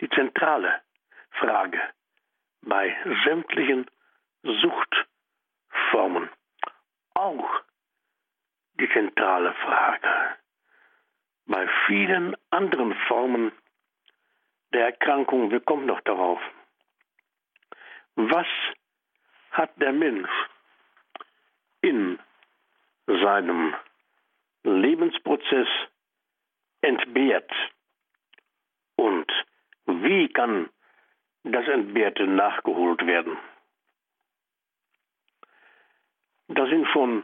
[0.02, 0.82] Die zentrale
[1.32, 1.80] Frage
[2.66, 2.96] bei
[3.26, 3.90] sämtlichen
[4.44, 6.30] Suchtformen.
[7.14, 7.62] Auch
[8.80, 10.36] die zentrale Frage
[11.48, 13.52] bei vielen anderen Formen
[14.74, 15.52] der Erkrankung.
[15.52, 16.40] Wir kommen noch darauf.
[18.16, 18.48] Was
[19.52, 20.30] hat der Mensch
[21.82, 22.20] in
[23.06, 23.76] seinem
[24.64, 25.68] Lebensprozess
[26.82, 27.52] entbehrt?
[28.96, 29.32] Und
[29.86, 30.70] wie kann
[31.46, 33.38] das Entbehrte nachgeholt werden?
[36.48, 37.24] Da sind schon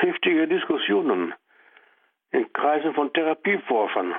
[0.00, 1.34] heftige Diskussionen
[2.30, 4.14] in Kreisen von Therapieforschern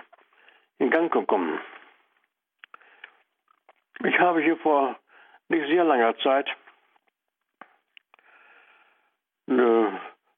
[0.80, 1.60] in Gang gekommen.
[4.04, 5.00] Ich habe hier vor
[5.50, 6.50] nicht sehr langer Zeit
[9.48, 9.88] äh,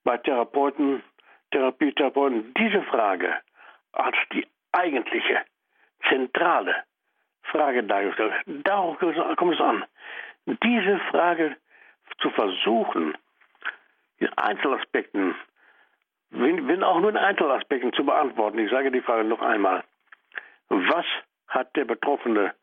[0.03, 1.03] bei Therapeuten,
[1.51, 3.33] Therapietherapeuten diese Frage
[3.91, 5.45] als die eigentliche,
[6.07, 6.83] zentrale
[7.51, 8.33] Frage dargestellt.
[8.63, 9.85] Darauf kommt es an.
[10.45, 11.55] Diese Frage
[12.19, 13.17] zu versuchen,
[14.17, 15.35] in Einzelaspekten,
[16.31, 18.59] wenn, wenn auch nur in Einzelaspekten zu beantworten.
[18.59, 19.83] Ich sage die Frage noch einmal.
[20.69, 21.05] Was
[21.47, 22.53] hat der Betroffene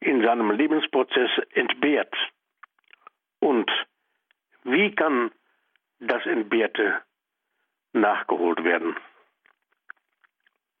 [0.00, 2.14] in seinem Lebensprozess entbehrt?
[3.38, 3.70] Und
[4.64, 5.30] wie kann
[6.00, 7.00] das Entbehrte
[7.92, 8.96] nachgeholt werden?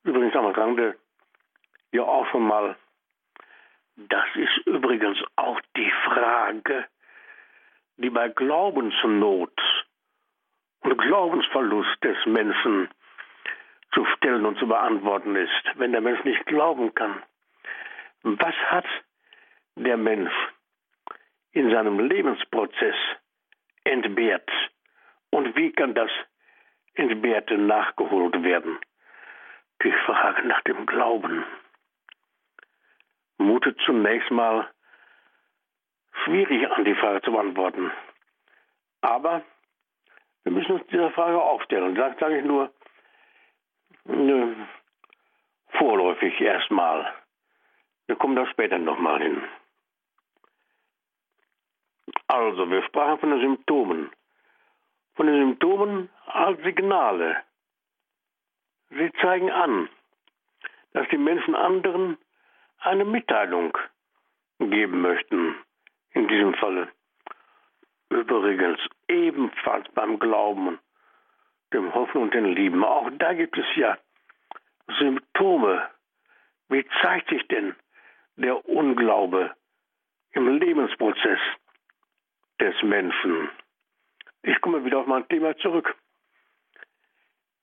[0.02, 0.96] Übrigens am Rande
[1.92, 2.76] ja auch schon mal,
[4.08, 6.86] das ist übrigens auch die Frage,
[7.96, 9.52] die bei Glaubensnot
[10.80, 12.88] und Glaubensverlust des Menschen
[13.92, 17.22] zu stellen und zu beantworten ist, wenn der Mensch nicht glauben kann.
[18.22, 18.86] Was hat
[19.76, 20.32] der Mensch
[21.52, 22.96] in seinem Lebensprozess
[23.84, 24.50] entbehrt
[25.30, 26.10] und wie kann das
[26.94, 28.78] Entbehrte nachgeholt werden?
[29.82, 31.44] Die Frage nach dem Glauben
[33.40, 34.70] mutet zunächst mal
[36.24, 37.90] schwierig an, die Frage zu beantworten.
[39.00, 39.42] Aber
[40.44, 41.94] wir müssen uns dieser Frage aufstellen.
[41.94, 42.72] Da sage ich nur,
[44.04, 44.68] ne,
[45.70, 47.12] vorläufig erstmal.
[48.06, 49.42] Wir kommen da später nochmal hin.
[52.26, 54.10] Also, wir sprachen von den Symptomen.
[55.14, 57.42] Von den Symptomen als Signale.
[58.90, 59.88] Sie zeigen an,
[60.92, 62.18] dass die Menschen anderen
[62.80, 63.76] eine Mitteilung
[64.58, 65.56] geben möchten.
[66.12, 66.88] In diesem Falle.
[68.08, 70.80] Übrigens ebenfalls beim Glauben,
[71.72, 72.82] dem Hoffen und dem Lieben.
[72.82, 73.96] Auch da gibt es ja
[74.98, 75.88] Symptome.
[76.68, 77.76] Wie zeigt sich denn
[78.36, 79.54] der Unglaube
[80.32, 81.38] im Lebensprozess
[82.60, 83.50] des Menschen?
[84.42, 85.94] Ich komme wieder auf mein Thema zurück.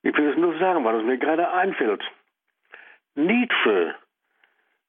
[0.03, 2.03] Ich will es nur sagen, weil es mir gerade einfällt.
[3.15, 3.95] Nietzsche,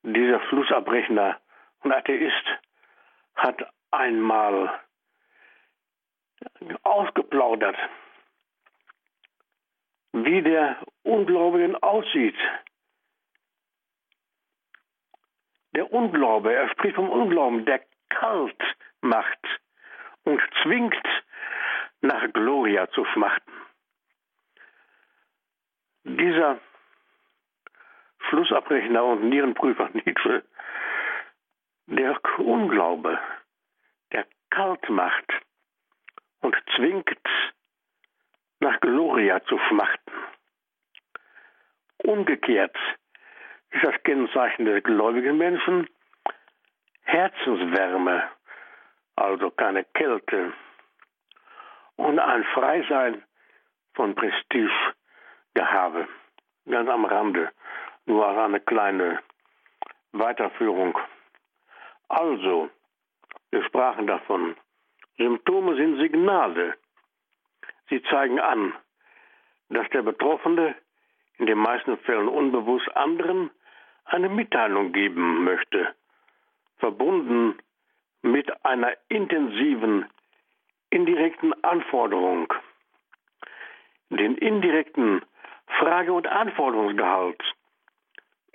[0.03, 1.41] dieser Flussabrechner
[1.83, 2.45] und Atheist,
[3.37, 4.81] hat einmal
[6.83, 7.77] ausgeplaudert,
[10.13, 12.37] wie der Ungläubigen aussieht.
[15.75, 18.61] Der Unglaube, er spricht vom Unglauben, der kalt
[19.01, 19.39] macht
[20.25, 21.07] und zwingt
[22.01, 23.53] nach Gloria zu schmachten.
[26.05, 26.59] Dieser
[28.29, 30.45] Flussabrechner und Nierenprüfer Nietzsche,
[31.87, 33.19] der Unglaube,
[34.13, 35.33] der kalt macht
[36.41, 37.09] und zwingt
[38.61, 40.13] nach Gloria zu schmachten.
[41.99, 42.77] Umgekehrt
[43.71, 45.89] ist das Kennzeichen des gläubigen Menschen
[47.03, 48.29] Herzenswärme,
[49.17, 50.53] also keine Kälte,
[51.97, 53.23] und ein Freisein
[53.95, 56.07] von Prestigegehabe.
[56.71, 57.51] Ganz am Rande,
[58.09, 59.21] nur eine kleine
[60.13, 60.99] Weiterführung.
[62.09, 62.71] Also,
[63.51, 64.57] wir sprachen davon,
[65.19, 66.75] Symptome sind Signale.
[67.91, 68.73] Sie zeigen an,
[69.69, 70.75] dass der Betroffene
[71.37, 73.51] in den meisten Fällen unbewusst anderen
[74.07, 75.95] eine Mitteilung geben möchte,
[76.79, 77.59] verbunden
[78.23, 80.07] mit einer intensiven,
[80.91, 82.53] indirekten Anforderung.
[84.09, 85.23] Den indirekten
[85.79, 87.43] Frage- und Anforderungsgehalt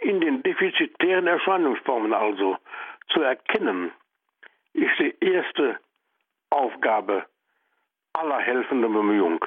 [0.04, 2.58] in den defizitären Erscheinungsformen also
[3.10, 3.92] zu erkennen,
[4.74, 5.80] ist die erste
[6.50, 7.26] Aufgabe
[8.14, 9.44] aller helfenden Bemühung.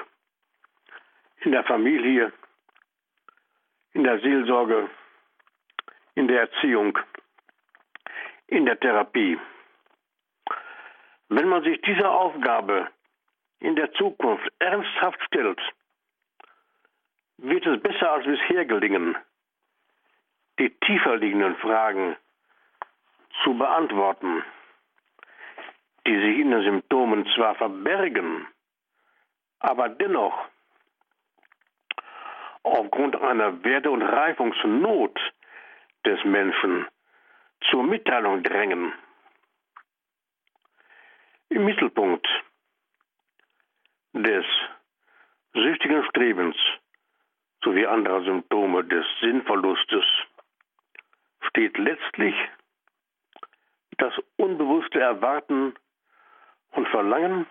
[1.40, 2.32] In der Familie,
[3.92, 4.88] in der Seelsorge,
[6.14, 6.98] in der Erziehung,
[8.46, 9.38] in der Therapie.
[11.28, 12.88] Wenn man sich dieser Aufgabe
[13.61, 15.61] in der Zukunft ernsthaft stellt,
[17.38, 19.16] wird es besser als bisher gelingen,
[20.59, 22.16] die tiefer liegenden Fragen
[23.42, 24.42] zu beantworten,
[26.07, 28.46] die sich in den Symptomen zwar verbergen,
[29.59, 30.48] aber dennoch
[32.62, 35.18] aufgrund einer Werte- und Reifungsnot
[36.04, 36.86] des Menschen
[37.70, 38.92] zur Mitteilung drängen.
[41.48, 42.26] Im Mittelpunkt
[44.12, 44.44] des
[45.52, 46.57] süchtigen Strebens
[47.62, 50.04] sowie anderer Symptome des Sinnverlustes
[51.57, 52.34] steht letztlich
[53.96, 55.74] das unbewusste Erwarten
[56.72, 57.46] und Verlangen,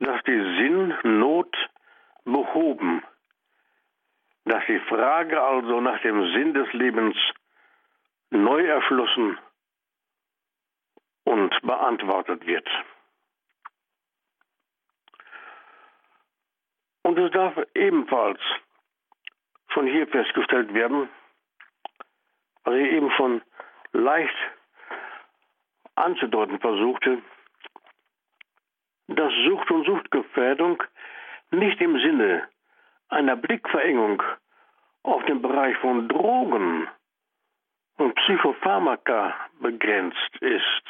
[0.00, 1.56] dass die Sinnnot
[2.24, 3.04] behoben,
[4.44, 7.16] dass die Frage also nach dem Sinn des Lebens
[8.30, 9.38] neu erschlossen
[11.22, 12.68] und beantwortet wird.
[17.02, 18.40] Und es darf ebenfalls
[19.68, 21.08] von hier festgestellt werden,
[22.64, 23.42] was ich eben schon
[23.92, 24.36] leicht
[25.94, 27.18] anzudeuten versuchte,
[29.08, 30.82] dass Sucht und Suchtgefährdung
[31.50, 32.48] nicht im Sinne
[33.08, 34.22] einer Blickverengung
[35.02, 36.88] auf den Bereich von Drogen
[37.98, 40.82] und Psychopharmaka begrenzt ist.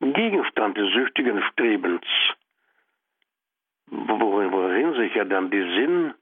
[0.00, 2.04] Gegenstand des süchtigen Strebens,
[3.86, 6.12] worin, sich ja dann die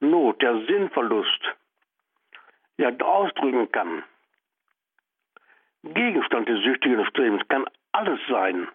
[0.00, 1.56] Sinnnot, der Sinnverlust
[2.78, 4.04] ja ausdrücken kann.
[5.82, 8.68] Gegenstand des süchtigen Strebens kann alles sein,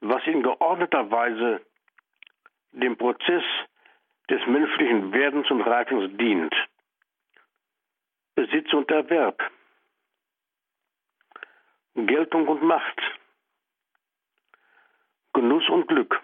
[0.00, 1.60] was in geordneter Weise
[2.72, 3.44] dem Prozess
[4.30, 6.54] des menschlichen Werdens und Reifens dient.
[8.34, 9.42] Besitz und Erwerb,
[11.94, 13.00] Geltung und Macht,
[15.32, 16.20] Genuss und Glück.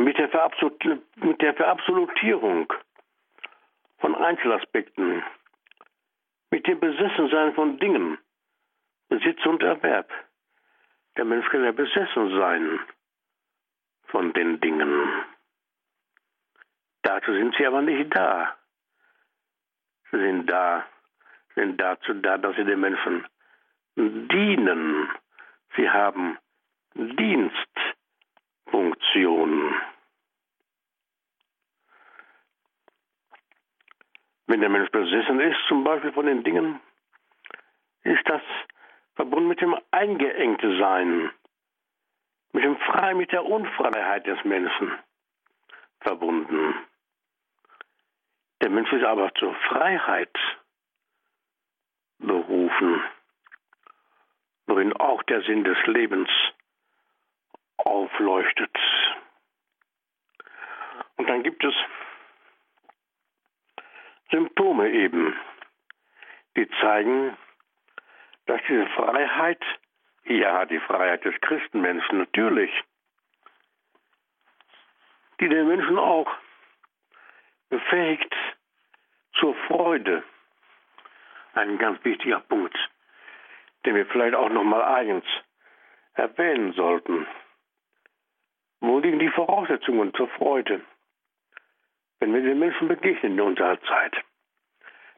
[0.00, 0.30] Mit der,
[1.16, 2.72] mit der Verabsolutierung
[3.98, 5.22] von Einzelaspekten,
[6.50, 8.16] mit dem Besessensein von Dingen,
[9.10, 10.10] Besitz und Erwerb.
[11.18, 12.80] Der Mensch kann ja besessen sein
[14.06, 15.24] von den Dingen.
[17.02, 18.56] Dazu sind sie aber nicht da.
[20.10, 20.86] Sie sind da,
[21.54, 23.26] sind dazu da, dass sie den Menschen
[23.96, 25.10] dienen.
[25.76, 26.38] Sie haben
[28.70, 29.74] Dienstfunktion.
[34.46, 36.80] Wenn der Mensch besessen ist, zum Beispiel von den Dingen,
[38.02, 38.42] ist das
[39.14, 41.30] verbunden mit dem eingeengte Sein,
[42.52, 44.92] mit dem Frei, mit der Unfreiheit des Menschen
[46.00, 46.74] verbunden.
[48.60, 50.36] Der Mensch ist aber zur Freiheit
[52.18, 53.02] berufen,
[54.66, 56.28] worin auch der Sinn des Lebens
[57.86, 58.76] aufleuchtet.
[61.16, 61.74] Und dann gibt es
[64.30, 65.36] Symptome eben,
[66.56, 67.36] die zeigen,
[68.46, 69.62] dass diese Freiheit,
[70.24, 72.70] ja, die Freiheit des Christenmenschen natürlich,
[75.40, 76.30] die den Menschen auch
[77.68, 78.34] befähigt
[79.38, 80.22] zur Freude,
[81.54, 82.76] ein ganz wichtiger Punkt,
[83.84, 85.24] den wir vielleicht auch noch mal eigens
[86.14, 87.26] erwähnen sollten.
[88.80, 90.80] Wo liegen die Voraussetzungen zur Freude?
[92.18, 94.16] Wenn wir den Menschen begegnen in unserer Zeit,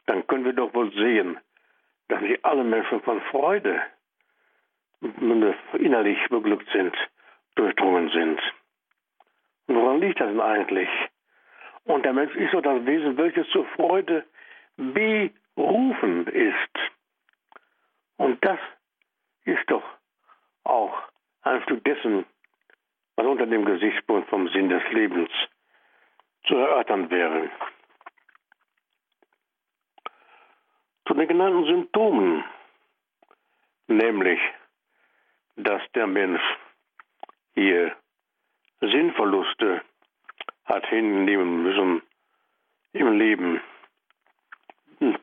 [0.07, 1.39] dann können wir doch wohl sehen,
[2.09, 3.83] dass nicht alle Menschen von Freude
[5.73, 6.95] innerlich beglückt sind,
[7.55, 8.41] durchdrungen sind.
[9.67, 10.89] Und woran liegt das denn eigentlich?
[11.85, 14.25] Und der Mensch ist so das Wesen, welches zur Freude
[14.77, 16.79] berufen ist.
[18.17, 18.59] Und das
[19.45, 19.83] ist doch
[20.65, 20.97] auch
[21.43, 22.25] ein Stück dessen,
[23.17, 25.31] was unter dem Gesichtspunkt vom Sinn des Lebens
[26.47, 27.51] zu erörtern wäre.
[31.07, 32.45] Zu den genannten Symptomen,
[33.87, 34.41] nämlich,
[35.57, 36.43] dass der Mensch
[37.55, 37.95] hier
[38.81, 39.83] Sinnverluste
[40.65, 42.03] hat hinnehmen müssen
[42.93, 43.61] im Leben.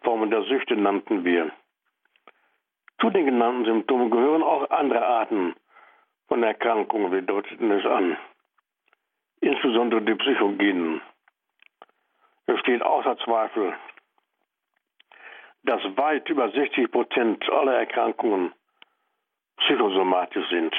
[0.04, 1.52] Formen der Süchte nannten wir.
[3.00, 5.56] Zu den genannten Symptomen gehören auch andere Arten
[6.30, 8.18] von Erkrankungen, wir deuteten es an.
[9.42, 11.02] Insbesondere die psychogenen.
[12.46, 13.76] Es steht außer Zweifel,
[15.64, 18.54] dass weit über 60 Prozent aller Erkrankungen
[19.58, 20.74] psychosomatisch sind.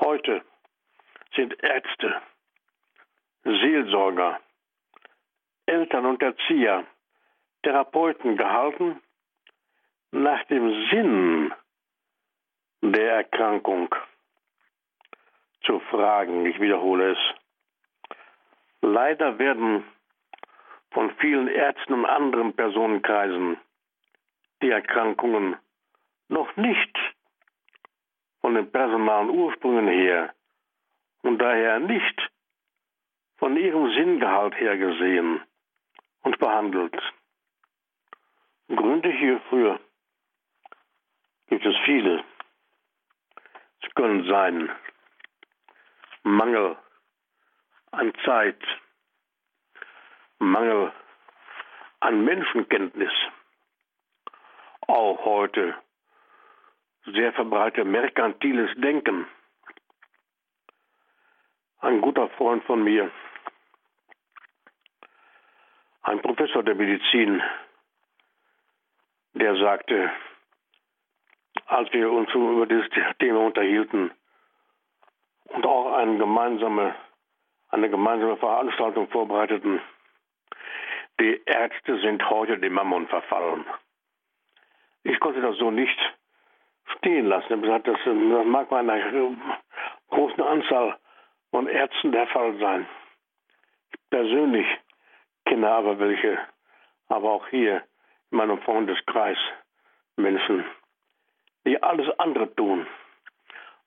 [0.00, 0.42] Heute
[1.34, 2.22] sind Ärzte,
[3.44, 4.40] Seelsorger,
[5.66, 6.84] Eltern und Erzieher,
[7.62, 9.00] Therapeuten gehalten,
[10.10, 11.52] nach dem Sinn
[12.92, 13.94] der Erkrankung
[15.64, 16.46] zu fragen.
[16.46, 17.18] Ich wiederhole es.
[18.80, 19.84] Leider werden
[20.92, 23.58] von vielen Ärzten und anderen Personenkreisen
[24.62, 25.56] die Erkrankungen
[26.28, 26.98] noch nicht
[28.40, 30.34] von den personalen Ursprüngen her
[31.22, 32.30] und daher nicht
[33.38, 35.42] von ihrem Sinngehalt her gesehen
[36.22, 36.96] und behandelt.
[38.68, 39.80] Gründe hierfür
[41.48, 42.24] gibt es viele.
[43.96, 44.70] Können sein.
[46.22, 46.76] Mangel
[47.92, 48.62] an Zeit,
[50.38, 50.92] Mangel
[52.00, 53.12] an Menschenkenntnis,
[54.86, 55.74] auch heute
[57.06, 59.26] sehr verbreitetes merkantiles Denken.
[61.78, 63.10] Ein guter Freund von mir,
[66.02, 67.42] ein Professor der Medizin,
[69.34, 70.10] der sagte,
[71.66, 72.88] als wir uns über dieses
[73.18, 74.10] Thema unterhielten
[75.46, 76.94] und auch eine gemeinsame,
[77.70, 79.80] eine gemeinsame Veranstaltung vorbereiteten,
[81.20, 83.64] die Ärzte sind heute dem Mammon verfallen.
[85.02, 85.98] Ich konnte das so nicht
[86.96, 87.62] stehen lassen.
[87.62, 88.14] Gesagt, das, das
[88.46, 89.00] mag bei einer
[90.08, 90.98] großen Anzahl
[91.50, 92.86] von Ärzten der Fall sein.
[93.92, 94.66] Ich persönlich
[95.46, 96.38] kenne aber welche,
[97.08, 97.82] aber auch hier
[98.30, 99.38] in meinem Freundeskreis
[100.16, 100.64] Menschen,
[101.66, 102.86] die alles andere tun,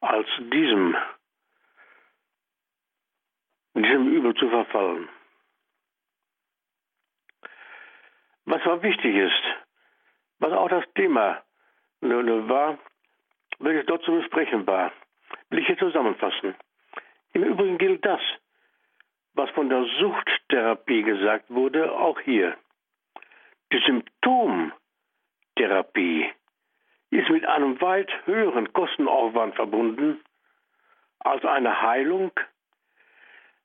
[0.02, 0.96] als diesem,
[3.74, 5.10] diesem Übel zu verfallen.
[8.46, 9.44] Was aber wichtig ist,
[10.40, 11.42] was auch das Thema
[12.02, 12.78] war,
[13.60, 14.92] welches dort zu besprechen war,
[15.50, 16.56] will ich hier zusammenfassen.
[17.34, 18.22] Im Übrigen gilt das,
[19.36, 22.58] was von der Suchttherapie gesagt wurde, auch hier.
[23.72, 26.34] Die Symptomtherapie
[27.12, 30.20] ist mit einem weit höheren Kostenaufwand verbunden
[31.20, 32.32] als eine Heilung,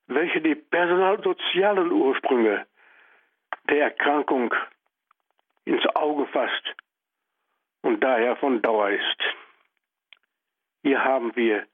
[0.07, 2.67] welche die personalsozialen Ursprünge
[3.69, 4.55] der Erkrankung
[5.65, 6.75] ins Auge fasst
[7.83, 9.23] und daher von Dauer ist.
[10.83, 11.67] Hier haben wir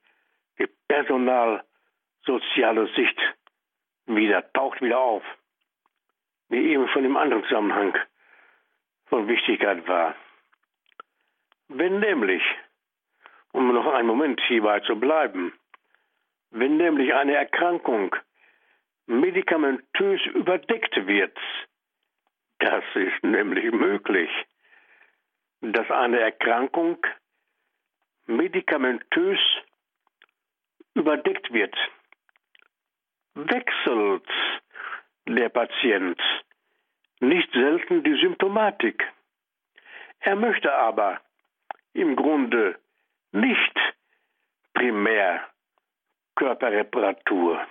[0.58, 3.18] die personalsoziale Sicht
[4.06, 5.22] wieder, taucht wieder auf,
[6.48, 7.96] wie eben schon im anderen Zusammenhang
[9.06, 10.14] von Wichtigkeit war.
[11.72, 12.42] Wenn nämlich,
[13.52, 15.52] um noch einen Moment hierbei zu bleiben,
[16.50, 18.16] wenn nämlich eine Erkrankung
[19.06, 21.38] medikamentös überdeckt wird,
[22.58, 24.30] das ist nämlich möglich,
[25.60, 26.98] dass eine Erkrankung
[28.26, 29.38] medikamentös
[30.94, 31.76] überdeckt wird,
[33.34, 34.28] wechselt
[35.28, 36.20] der Patient
[37.20, 39.08] nicht selten die Symptomatik.
[40.18, 41.20] Er möchte aber
[41.92, 42.78] im Grunde
[43.32, 43.78] nicht
[44.74, 45.46] primär
[46.36, 47.66] Körperreparatur.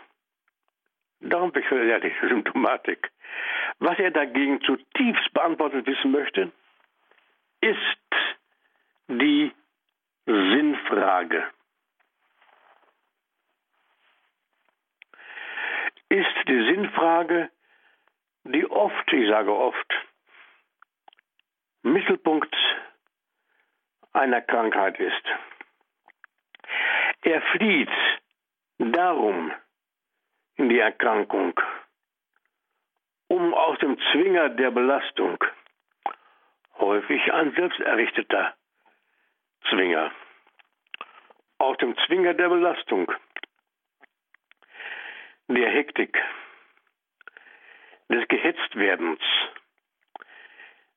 [1.21, 3.11] Darum wechselt er die Symptomatik.
[3.79, 6.51] Was er dagegen zutiefst beantwortet wissen möchte,
[7.61, 7.77] ist
[9.07, 9.51] die
[10.25, 11.43] Sinnfrage.
[16.09, 17.49] Ist die Sinnfrage,
[18.43, 19.93] die oft, ich sage oft,
[21.83, 22.55] Mittelpunkt
[24.19, 25.23] einer Krankheit ist.
[27.21, 27.89] Er flieht
[28.77, 29.53] darum
[30.55, 31.59] in die Erkrankung,
[33.29, 35.37] um aus dem Zwinger der Belastung,
[36.79, 38.55] häufig ein selbsterrichteter
[39.69, 40.11] Zwinger,
[41.57, 43.11] aus dem Zwinger der Belastung,
[45.47, 46.17] der Hektik,
[48.09, 49.21] des Gehetztwerdens,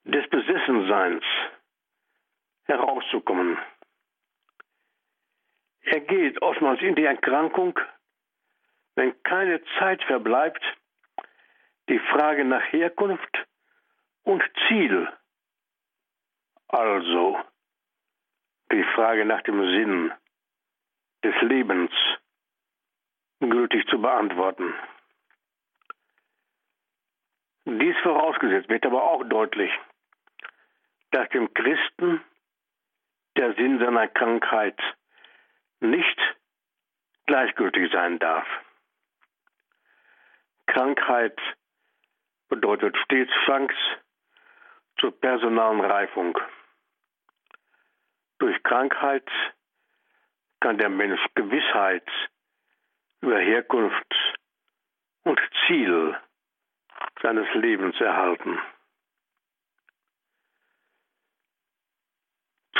[0.04, 1.24] des Besessenseins
[2.72, 3.58] herauszukommen.
[5.82, 7.78] Er geht oftmals in die Erkrankung,
[8.94, 10.62] wenn keine Zeit verbleibt,
[11.88, 13.46] die Frage nach Herkunft
[14.22, 15.08] und Ziel,
[16.68, 17.38] also
[18.70, 20.12] die Frage nach dem Sinn
[21.24, 21.90] des Lebens
[23.40, 24.72] gültig zu beantworten.
[27.64, 29.70] Dies vorausgesetzt wird aber auch deutlich,
[31.10, 32.22] dass dem Christen
[33.36, 34.78] der Sinn seiner Krankheit
[35.80, 36.18] nicht
[37.26, 38.46] gleichgültig sein darf.
[40.66, 41.38] Krankheit
[42.48, 43.74] bedeutet stets Chance
[44.98, 46.38] zur personalen Reifung.
[48.38, 49.28] Durch Krankheit
[50.60, 52.08] kann der Mensch Gewissheit
[53.20, 54.14] über Herkunft
[55.24, 56.16] und Ziel
[57.22, 58.58] seines Lebens erhalten.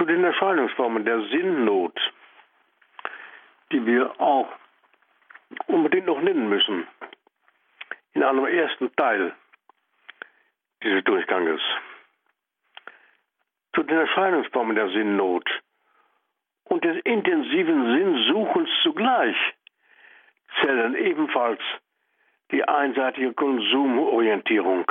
[0.03, 1.97] Zu den Erscheinungsformen der Sinnnot,
[3.71, 4.49] die wir auch
[5.69, 6.89] unbedingt noch nennen müssen,
[8.13, 9.33] in einem ersten Teil
[10.83, 11.61] dieses Durchganges.
[13.77, 15.49] Zu den Erscheinungsformen der Sinnnot
[16.65, 19.37] und des intensiven Sinnsuchens zugleich
[20.61, 21.61] zählen ebenfalls
[22.51, 24.85] die einseitige Konsumorientierung,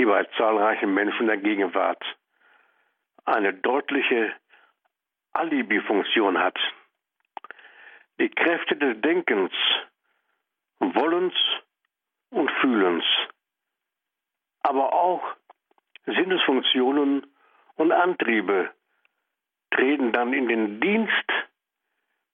[0.00, 2.02] die bei zahlreichen Menschen der Gegenwart
[3.26, 4.32] eine deutliche
[5.32, 6.58] Alibi-Funktion hat.
[8.18, 9.52] Die Kräfte des Denkens,
[10.78, 11.34] Wollens
[12.30, 13.04] und Fühlens,
[14.62, 15.22] aber auch
[16.06, 17.26] Sinnesfunktionen
[17.76, 18.70] und Antriebe
[19.70, 21.28] treten dann in den Dienst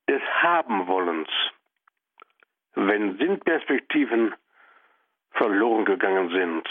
[0.08, 1.28] des Habenwollens,
[2.76, 4.36] wenn Sinnperspektiven
[5.32, 6.68] verloren gegangen sind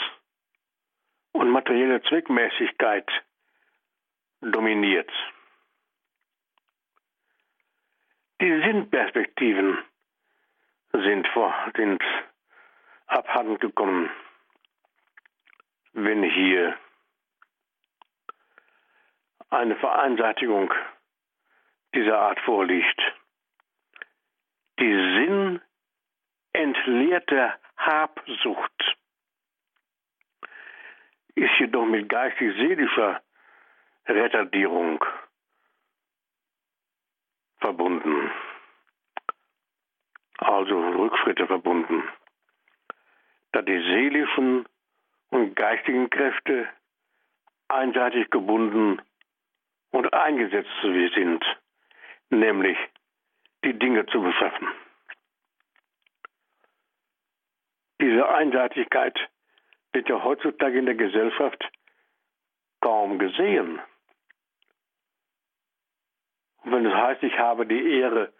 [1.36, 3.06] und materielle Zweckmäßigkeit
[4.40, 5.12] dominiert.
[8.40, 9.78] Die Sinnperspektiven
[10.94, 12.02] sind, vor, sind
[13.08, 14.10] abhanden gekommen,
[15.92, 16.78] wenn hier
[19.50, 20.74] eine Vereinseitigung
[21.94, 23.02] dieser Art vorliegt.
[24.80, 25.50] Die
[26.54, 28.96] sinnentleerte Habsucht
[31.36, 33.22] ist jedoch mit geistig-seelischer
[34.08, 35.04] Retardierung
[37.60, 38.32] verbunden,
[40.38, 42.04] also Rückschritte verbunden,
[43.52, 44.66] da die seelischen
[45.30, 46.70] und geistigen Kräfte
[47.68, 49.02] einseitig gebunden
[49.92, 51.44] und eingesetzt sind,
[52.30, 52.78] nämlich
[53.64, 54.68] die Dinge zu beschaffen.
[58.00, 59.18] Diese Einseitigkeit
[59.96, 61.64] wird ja heutzutage in der Gesellschaft
[62.82, 63.80] kaum gesehen.
[66.64, 68.32] Und wenn es heißt, ich habe die Ehre,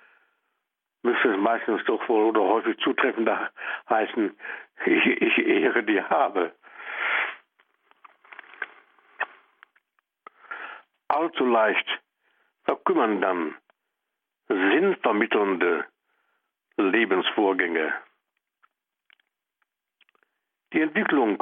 [1.02, 3.52] müsste es meistens doch wohl oder häufig zutreffender
[3.90, 4.38] heißen,
[4.86, 6.54] ich, ich ehre die habe.
[11.16, 11.88] allzu leicht
[12.64, 13.56] verkümmern dann
[14.48, 15.86] sinnvermittelnde
[16.78, 17.94] Lebensvorgänge.
[20.76, 21.42] Die Entwicklung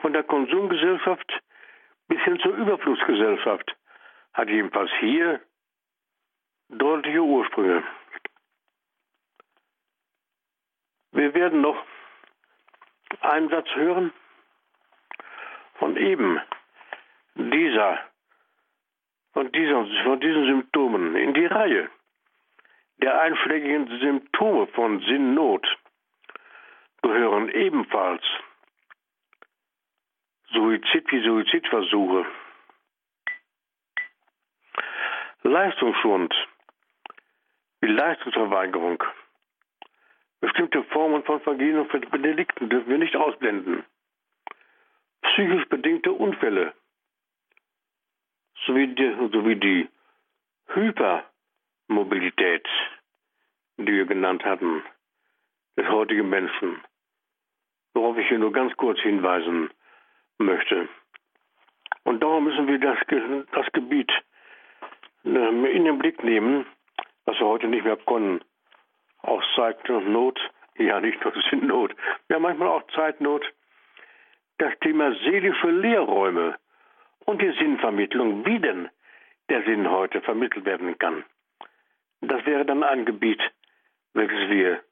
[0.00, 1.32] von der Konsumgesellschaft
[2.08, 3.76] bis hin zur Überflussgesellschaft
[4.32, 5.40] hat jedenfalls hier
[6.68, 7.84] deutliche Ursprünge.
[11.12, 11.80] Wir werden noch
[13.20, 14.12] einen Satz hören
[15.74, 16.40] von eben
[17.36, 18.00] dieser
[19.34, 21.88] von, dieser, von diesen Symptomen in die Reihe
[22.96, 25.64] der einschlägigen Symptome von Sinnnot
[27.06, 28.22] gehören ebenfalls
[30.52, 32.26] Suizid wie Suizidversuche,
[35.42, 36.34] Leistungsschwund
[37.80, 39.02] wie Leistungsverweigerung,
[40.40, 41.92] bestimmte Formen von Vergehen und
[42.24, 43.84] Delikten dürfen wir nicht ausblenden,
[45.22, 46.74] psychisch bedingte Unfälle,
[48.64, 49.88] sowie die, sowie die
[50.68, 52.66] Hypermobilität,
[53.76, 54.82] die wir genannt hatten,
[55.76, 56.82] des heutigen Menschen,
[57.96, 59.70] worauf ich hier nur ganz kurz hinweisen
[60.38, 60.88] möchte.
[62.04, 62.98] Und darum müssen wir das,
[63.52, 64.12] das Gebiet
[65.24, 66.66] ähm, in den Blick nehmen,
[67.24, 68.44] was wir heute nicht mehr können.
[69.22, 70.38] Auch Zeitnot,
[70.76, 71.96] ja nicht nur Sinnnot,
[72.30, 73.44] haben manchmal auch Zeitnot.
[74.58, 76.56] Das Thema seelische Lehrräume
[77.24, 78.90] und die Sinnvermittlung, wie denn
[79.48, 81.24] der Sinn heute vermittelt werden kann.
[82.20, 83.40] Das wäre dann ein Gebiet,
[84.12, 84.82] welches wir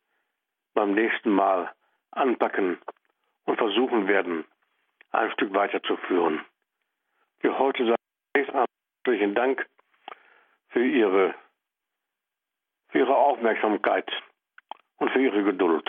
[0.75, 1.71] beim nächsten Mal
[2.17, 2.79] anpacken
[3.45, 4.45] und versuchen werden,
[5.11, 6.45] ein Stück weiterzuführen.
[7.41, 7.99] Für heute sage
[8.37, 9.67] ich herzlichen Dank
[10.69, 11.35] für Ihre,
[12.89, 14.11] für Ihre Aufmerksamkeit
[14.97, 15.89] und für Ihre Geduld.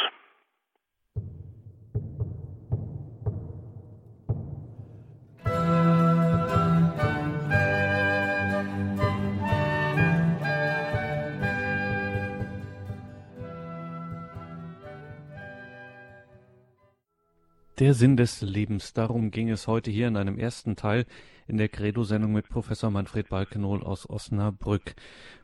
[17.78, 21.06] Der Sinn des Lebens, darum ging es heute hier in einem ersten Teil
[21.46, 24.96] in der Credo-Sendung mit Professor Manfred Balkenohl aus Osnabrück.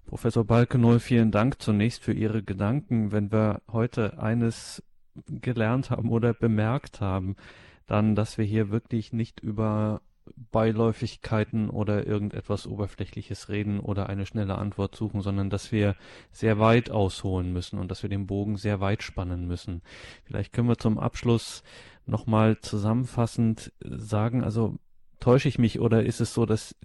[0.06, 3.12] Professor Balkenohl, vielen Dank zunächst für Ihre Gedanken.
[3.12, 4.82] Wenn wir heute eines
[5.28, 7.36] gelernt haben oder bemerkt haben,
[7.86, 10.00] dann, dass wir hier wirklich nicht über
[10.52, 15.96] Beiläufigkeiten oder irgendetwas Oberflächliches reden oder eine schnelle Antwort suchen, sondern dass wir
[16.32, 19.82] sehr weit ausholen müssen und dass wir den Bogen sehr weit spannen müssen.
[20.24, 21.64] Vielleicht können wir zum Abschluss
[22.06, 24.78] nochmal zusammenfassend sagen, also
[25.20, 26.76] täusche ich mich oder ist es so, dass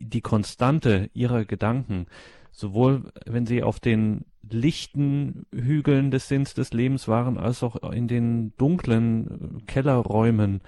[0.00, 2.06] die Konstante ihrer Gedanken,
[2.50, 8.08] sowohl wenn sie auf den lichten Hügeln des Sinns des Lebens waren, als auch in
[8.08, 10.60] den dunklen Kellerräumen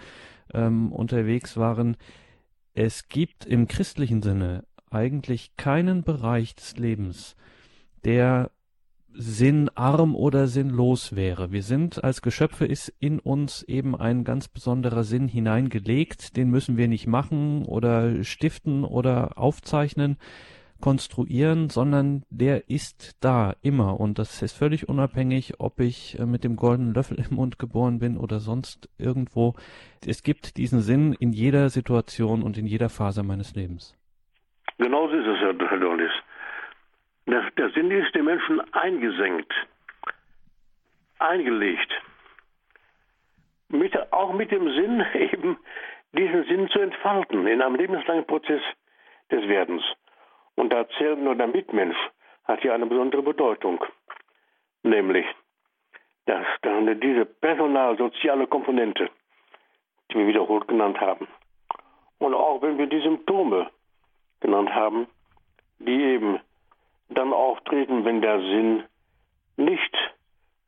[0.54, 1.96] ähm, unterwegs waren,
[2.74, 7.36] es gibt im christlichen Sinne eigentlich keinen Bereich des Lebens,
[8.04, 8.50] der
[9.20, 11.50] sinnarm oder sinnlos wäre.
[11.50, 16.76] Wir sind als Geschöpfe ist in uns eben ein ganz besonderer Sinn hineingelegt, den müssen
[16.76, 20.18] wir nicht machen oder stiften oder aufzeichnen,
[20.80, 26.44] konstruieren, sondern der ist da immer und das ist völlig unabhängig, ob ich äh, mit
[26.44, 29.54] dem goldenen Löffel im Mund geboren bin oder sonst irgendwo.
[30.06, 33.96] Es gibt diesen Sinn in jeder Situation und in jeder Phase meines Lebens.
[34.78, 36.12] Genauso ist es, Herr Dornis.
[37.28, 39.52] Der, der Sinn ist dem Menschen eingesenkt,
[41.18, 41.92] eingelegt.
[43.68, 45.58] Mit, auch mit dem Sinn, eben
[46.12, 48.62] diesen Sinn zu entfalten in einem lebenslangen Prozess
[49.30, 49.82] des Werdens.
[50.54, 51.98] Und da zählt nur der Mitmensch,
[52.44, 53.84] hat hier eine besondere Bedeutung.
[54.82, 55.26] Nämlich,
[56.24, 59.10] dass dann diese personal-soziale Komponente,
[60.10, 61.28] die wir wiederholt genannt haben,
[62.20, 63.70] und auch wenn wir die Symptome
[64.40, 65.06] genannt haben,
[65.78, 66.40] die eben
[67.08, 68.84] dann auftreten, wenn der Sinn
[69.56, 69.96] nicht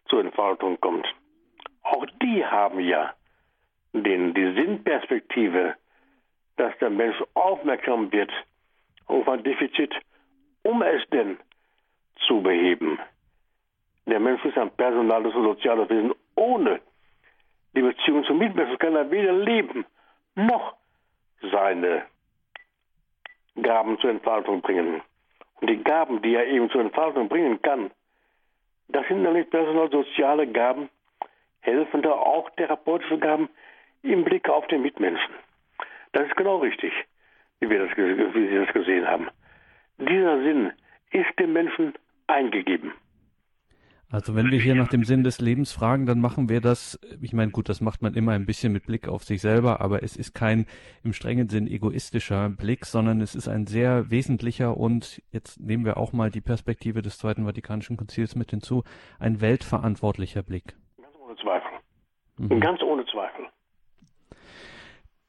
[0.08, 1.06] zur Entfaltung kommt.
[1.82, 3.14] Auch die haben ja
[3.92, 5.76] den, die Sinnperspektive,
[6.56, 8.30] dass der Mensch aufmerksam wird
[9.06, 9.94] auf ein Defizit,
[10.62, 11.38] um es denn
[12.26, 12.98] zu beheben.
[14.06, 16.14] Der Mensch ist ein personales und soziales Wesen.
[16.36, 16.80] Ohne
[17.74, 19.84] die Beziehung zum Mitmenschen kann er weder leben
[20.34, 20.76] noch
[21.50, 22.04] seine
[23.60, 25.02] Gaben zur Entfaltung bringen.
[25.62, 27.90] Die Gaben, die er eben zur Entfaltung bringen kann,
[28.88, 30.88] das sind nämlich personal-soziale Gaben,
[31.60, 33.48] helfende, auch therapeutische Gaben
[34.02, 35.34] im Blick auf den Mitmenschen.
[36.12, 36.92] Das ist genau richtig,
[37.60, 39.28] wie, wir das, wie Sie das gesehen haben.
[39.98, 40.72] Dieser Sinn
[41.12, 41.94] ist dem Menschen
[42.26, 42.92] eingegeben.
[44.12, 47.32] Also wenn wir hier nach dem Sinn des Lebens fragen, dann machen wir das, ich
[47.32, 50.16] meine, gut, das macht man immer ein bisschen mit Blick auf sich selber, aber es
[50.16, 50.66] ist kein
[51.04, 55.96] im strengen Sinn egoistischer Blick, sondern es ist ein sehr wesentlicher und jetzt nehmen wir
[55.96, 58.82] auch mal die Perspektive des Zweiten Vatikanischen Konzils mit hinzu,
[59.20, 60.74] ein weltverantwortlicher Blick.
[61.00, 61.70] Ganz ohne Zweifel.
[62.38, 62.60] Mhm.
[62.60, 63.46] Ganz ohne Zweifel.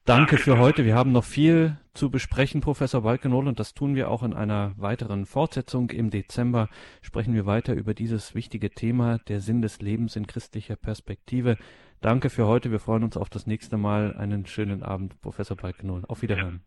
[0.04, 0.84] Danke für heute.
[0.84, 4.72] Wir haben noch viel zu besprechen, Professor Balkenol, und das tun wir auch in einer
[4.76, 5.90] weiteren Fortsetzung.
[5.90, 6.68] Im Dezember
[7.00, 11.56] sprechen wir weiter über dieses wichtige Thema, der Sinn des Lebens in christlicher Perspektive.
[12.00, 12.70] Danke für heute.
[12.70, 14.16] Wir freuen uns auf das nächste Mal.
[14.16, 16.04] Einen schönen Abend, Professor Balkenol.
[16.08, 16.62] Auf Wiederhören.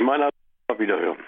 [0.00, 0.30] Meiner
[0.68, 1.18] auf Wiederhören.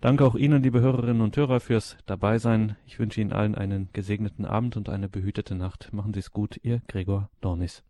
[0.00, 2.76] Danke auch Ihnen, liebe Hörerinnen und Hörer, fürs Dabeisein.
[2.84, 5.92] Ich wünsche Ihnen allen einen gesegneten Abend und eine behütete Nacht.
[5.92, 7.84] Machen Sie es gut, Ihr Gregor Dornis.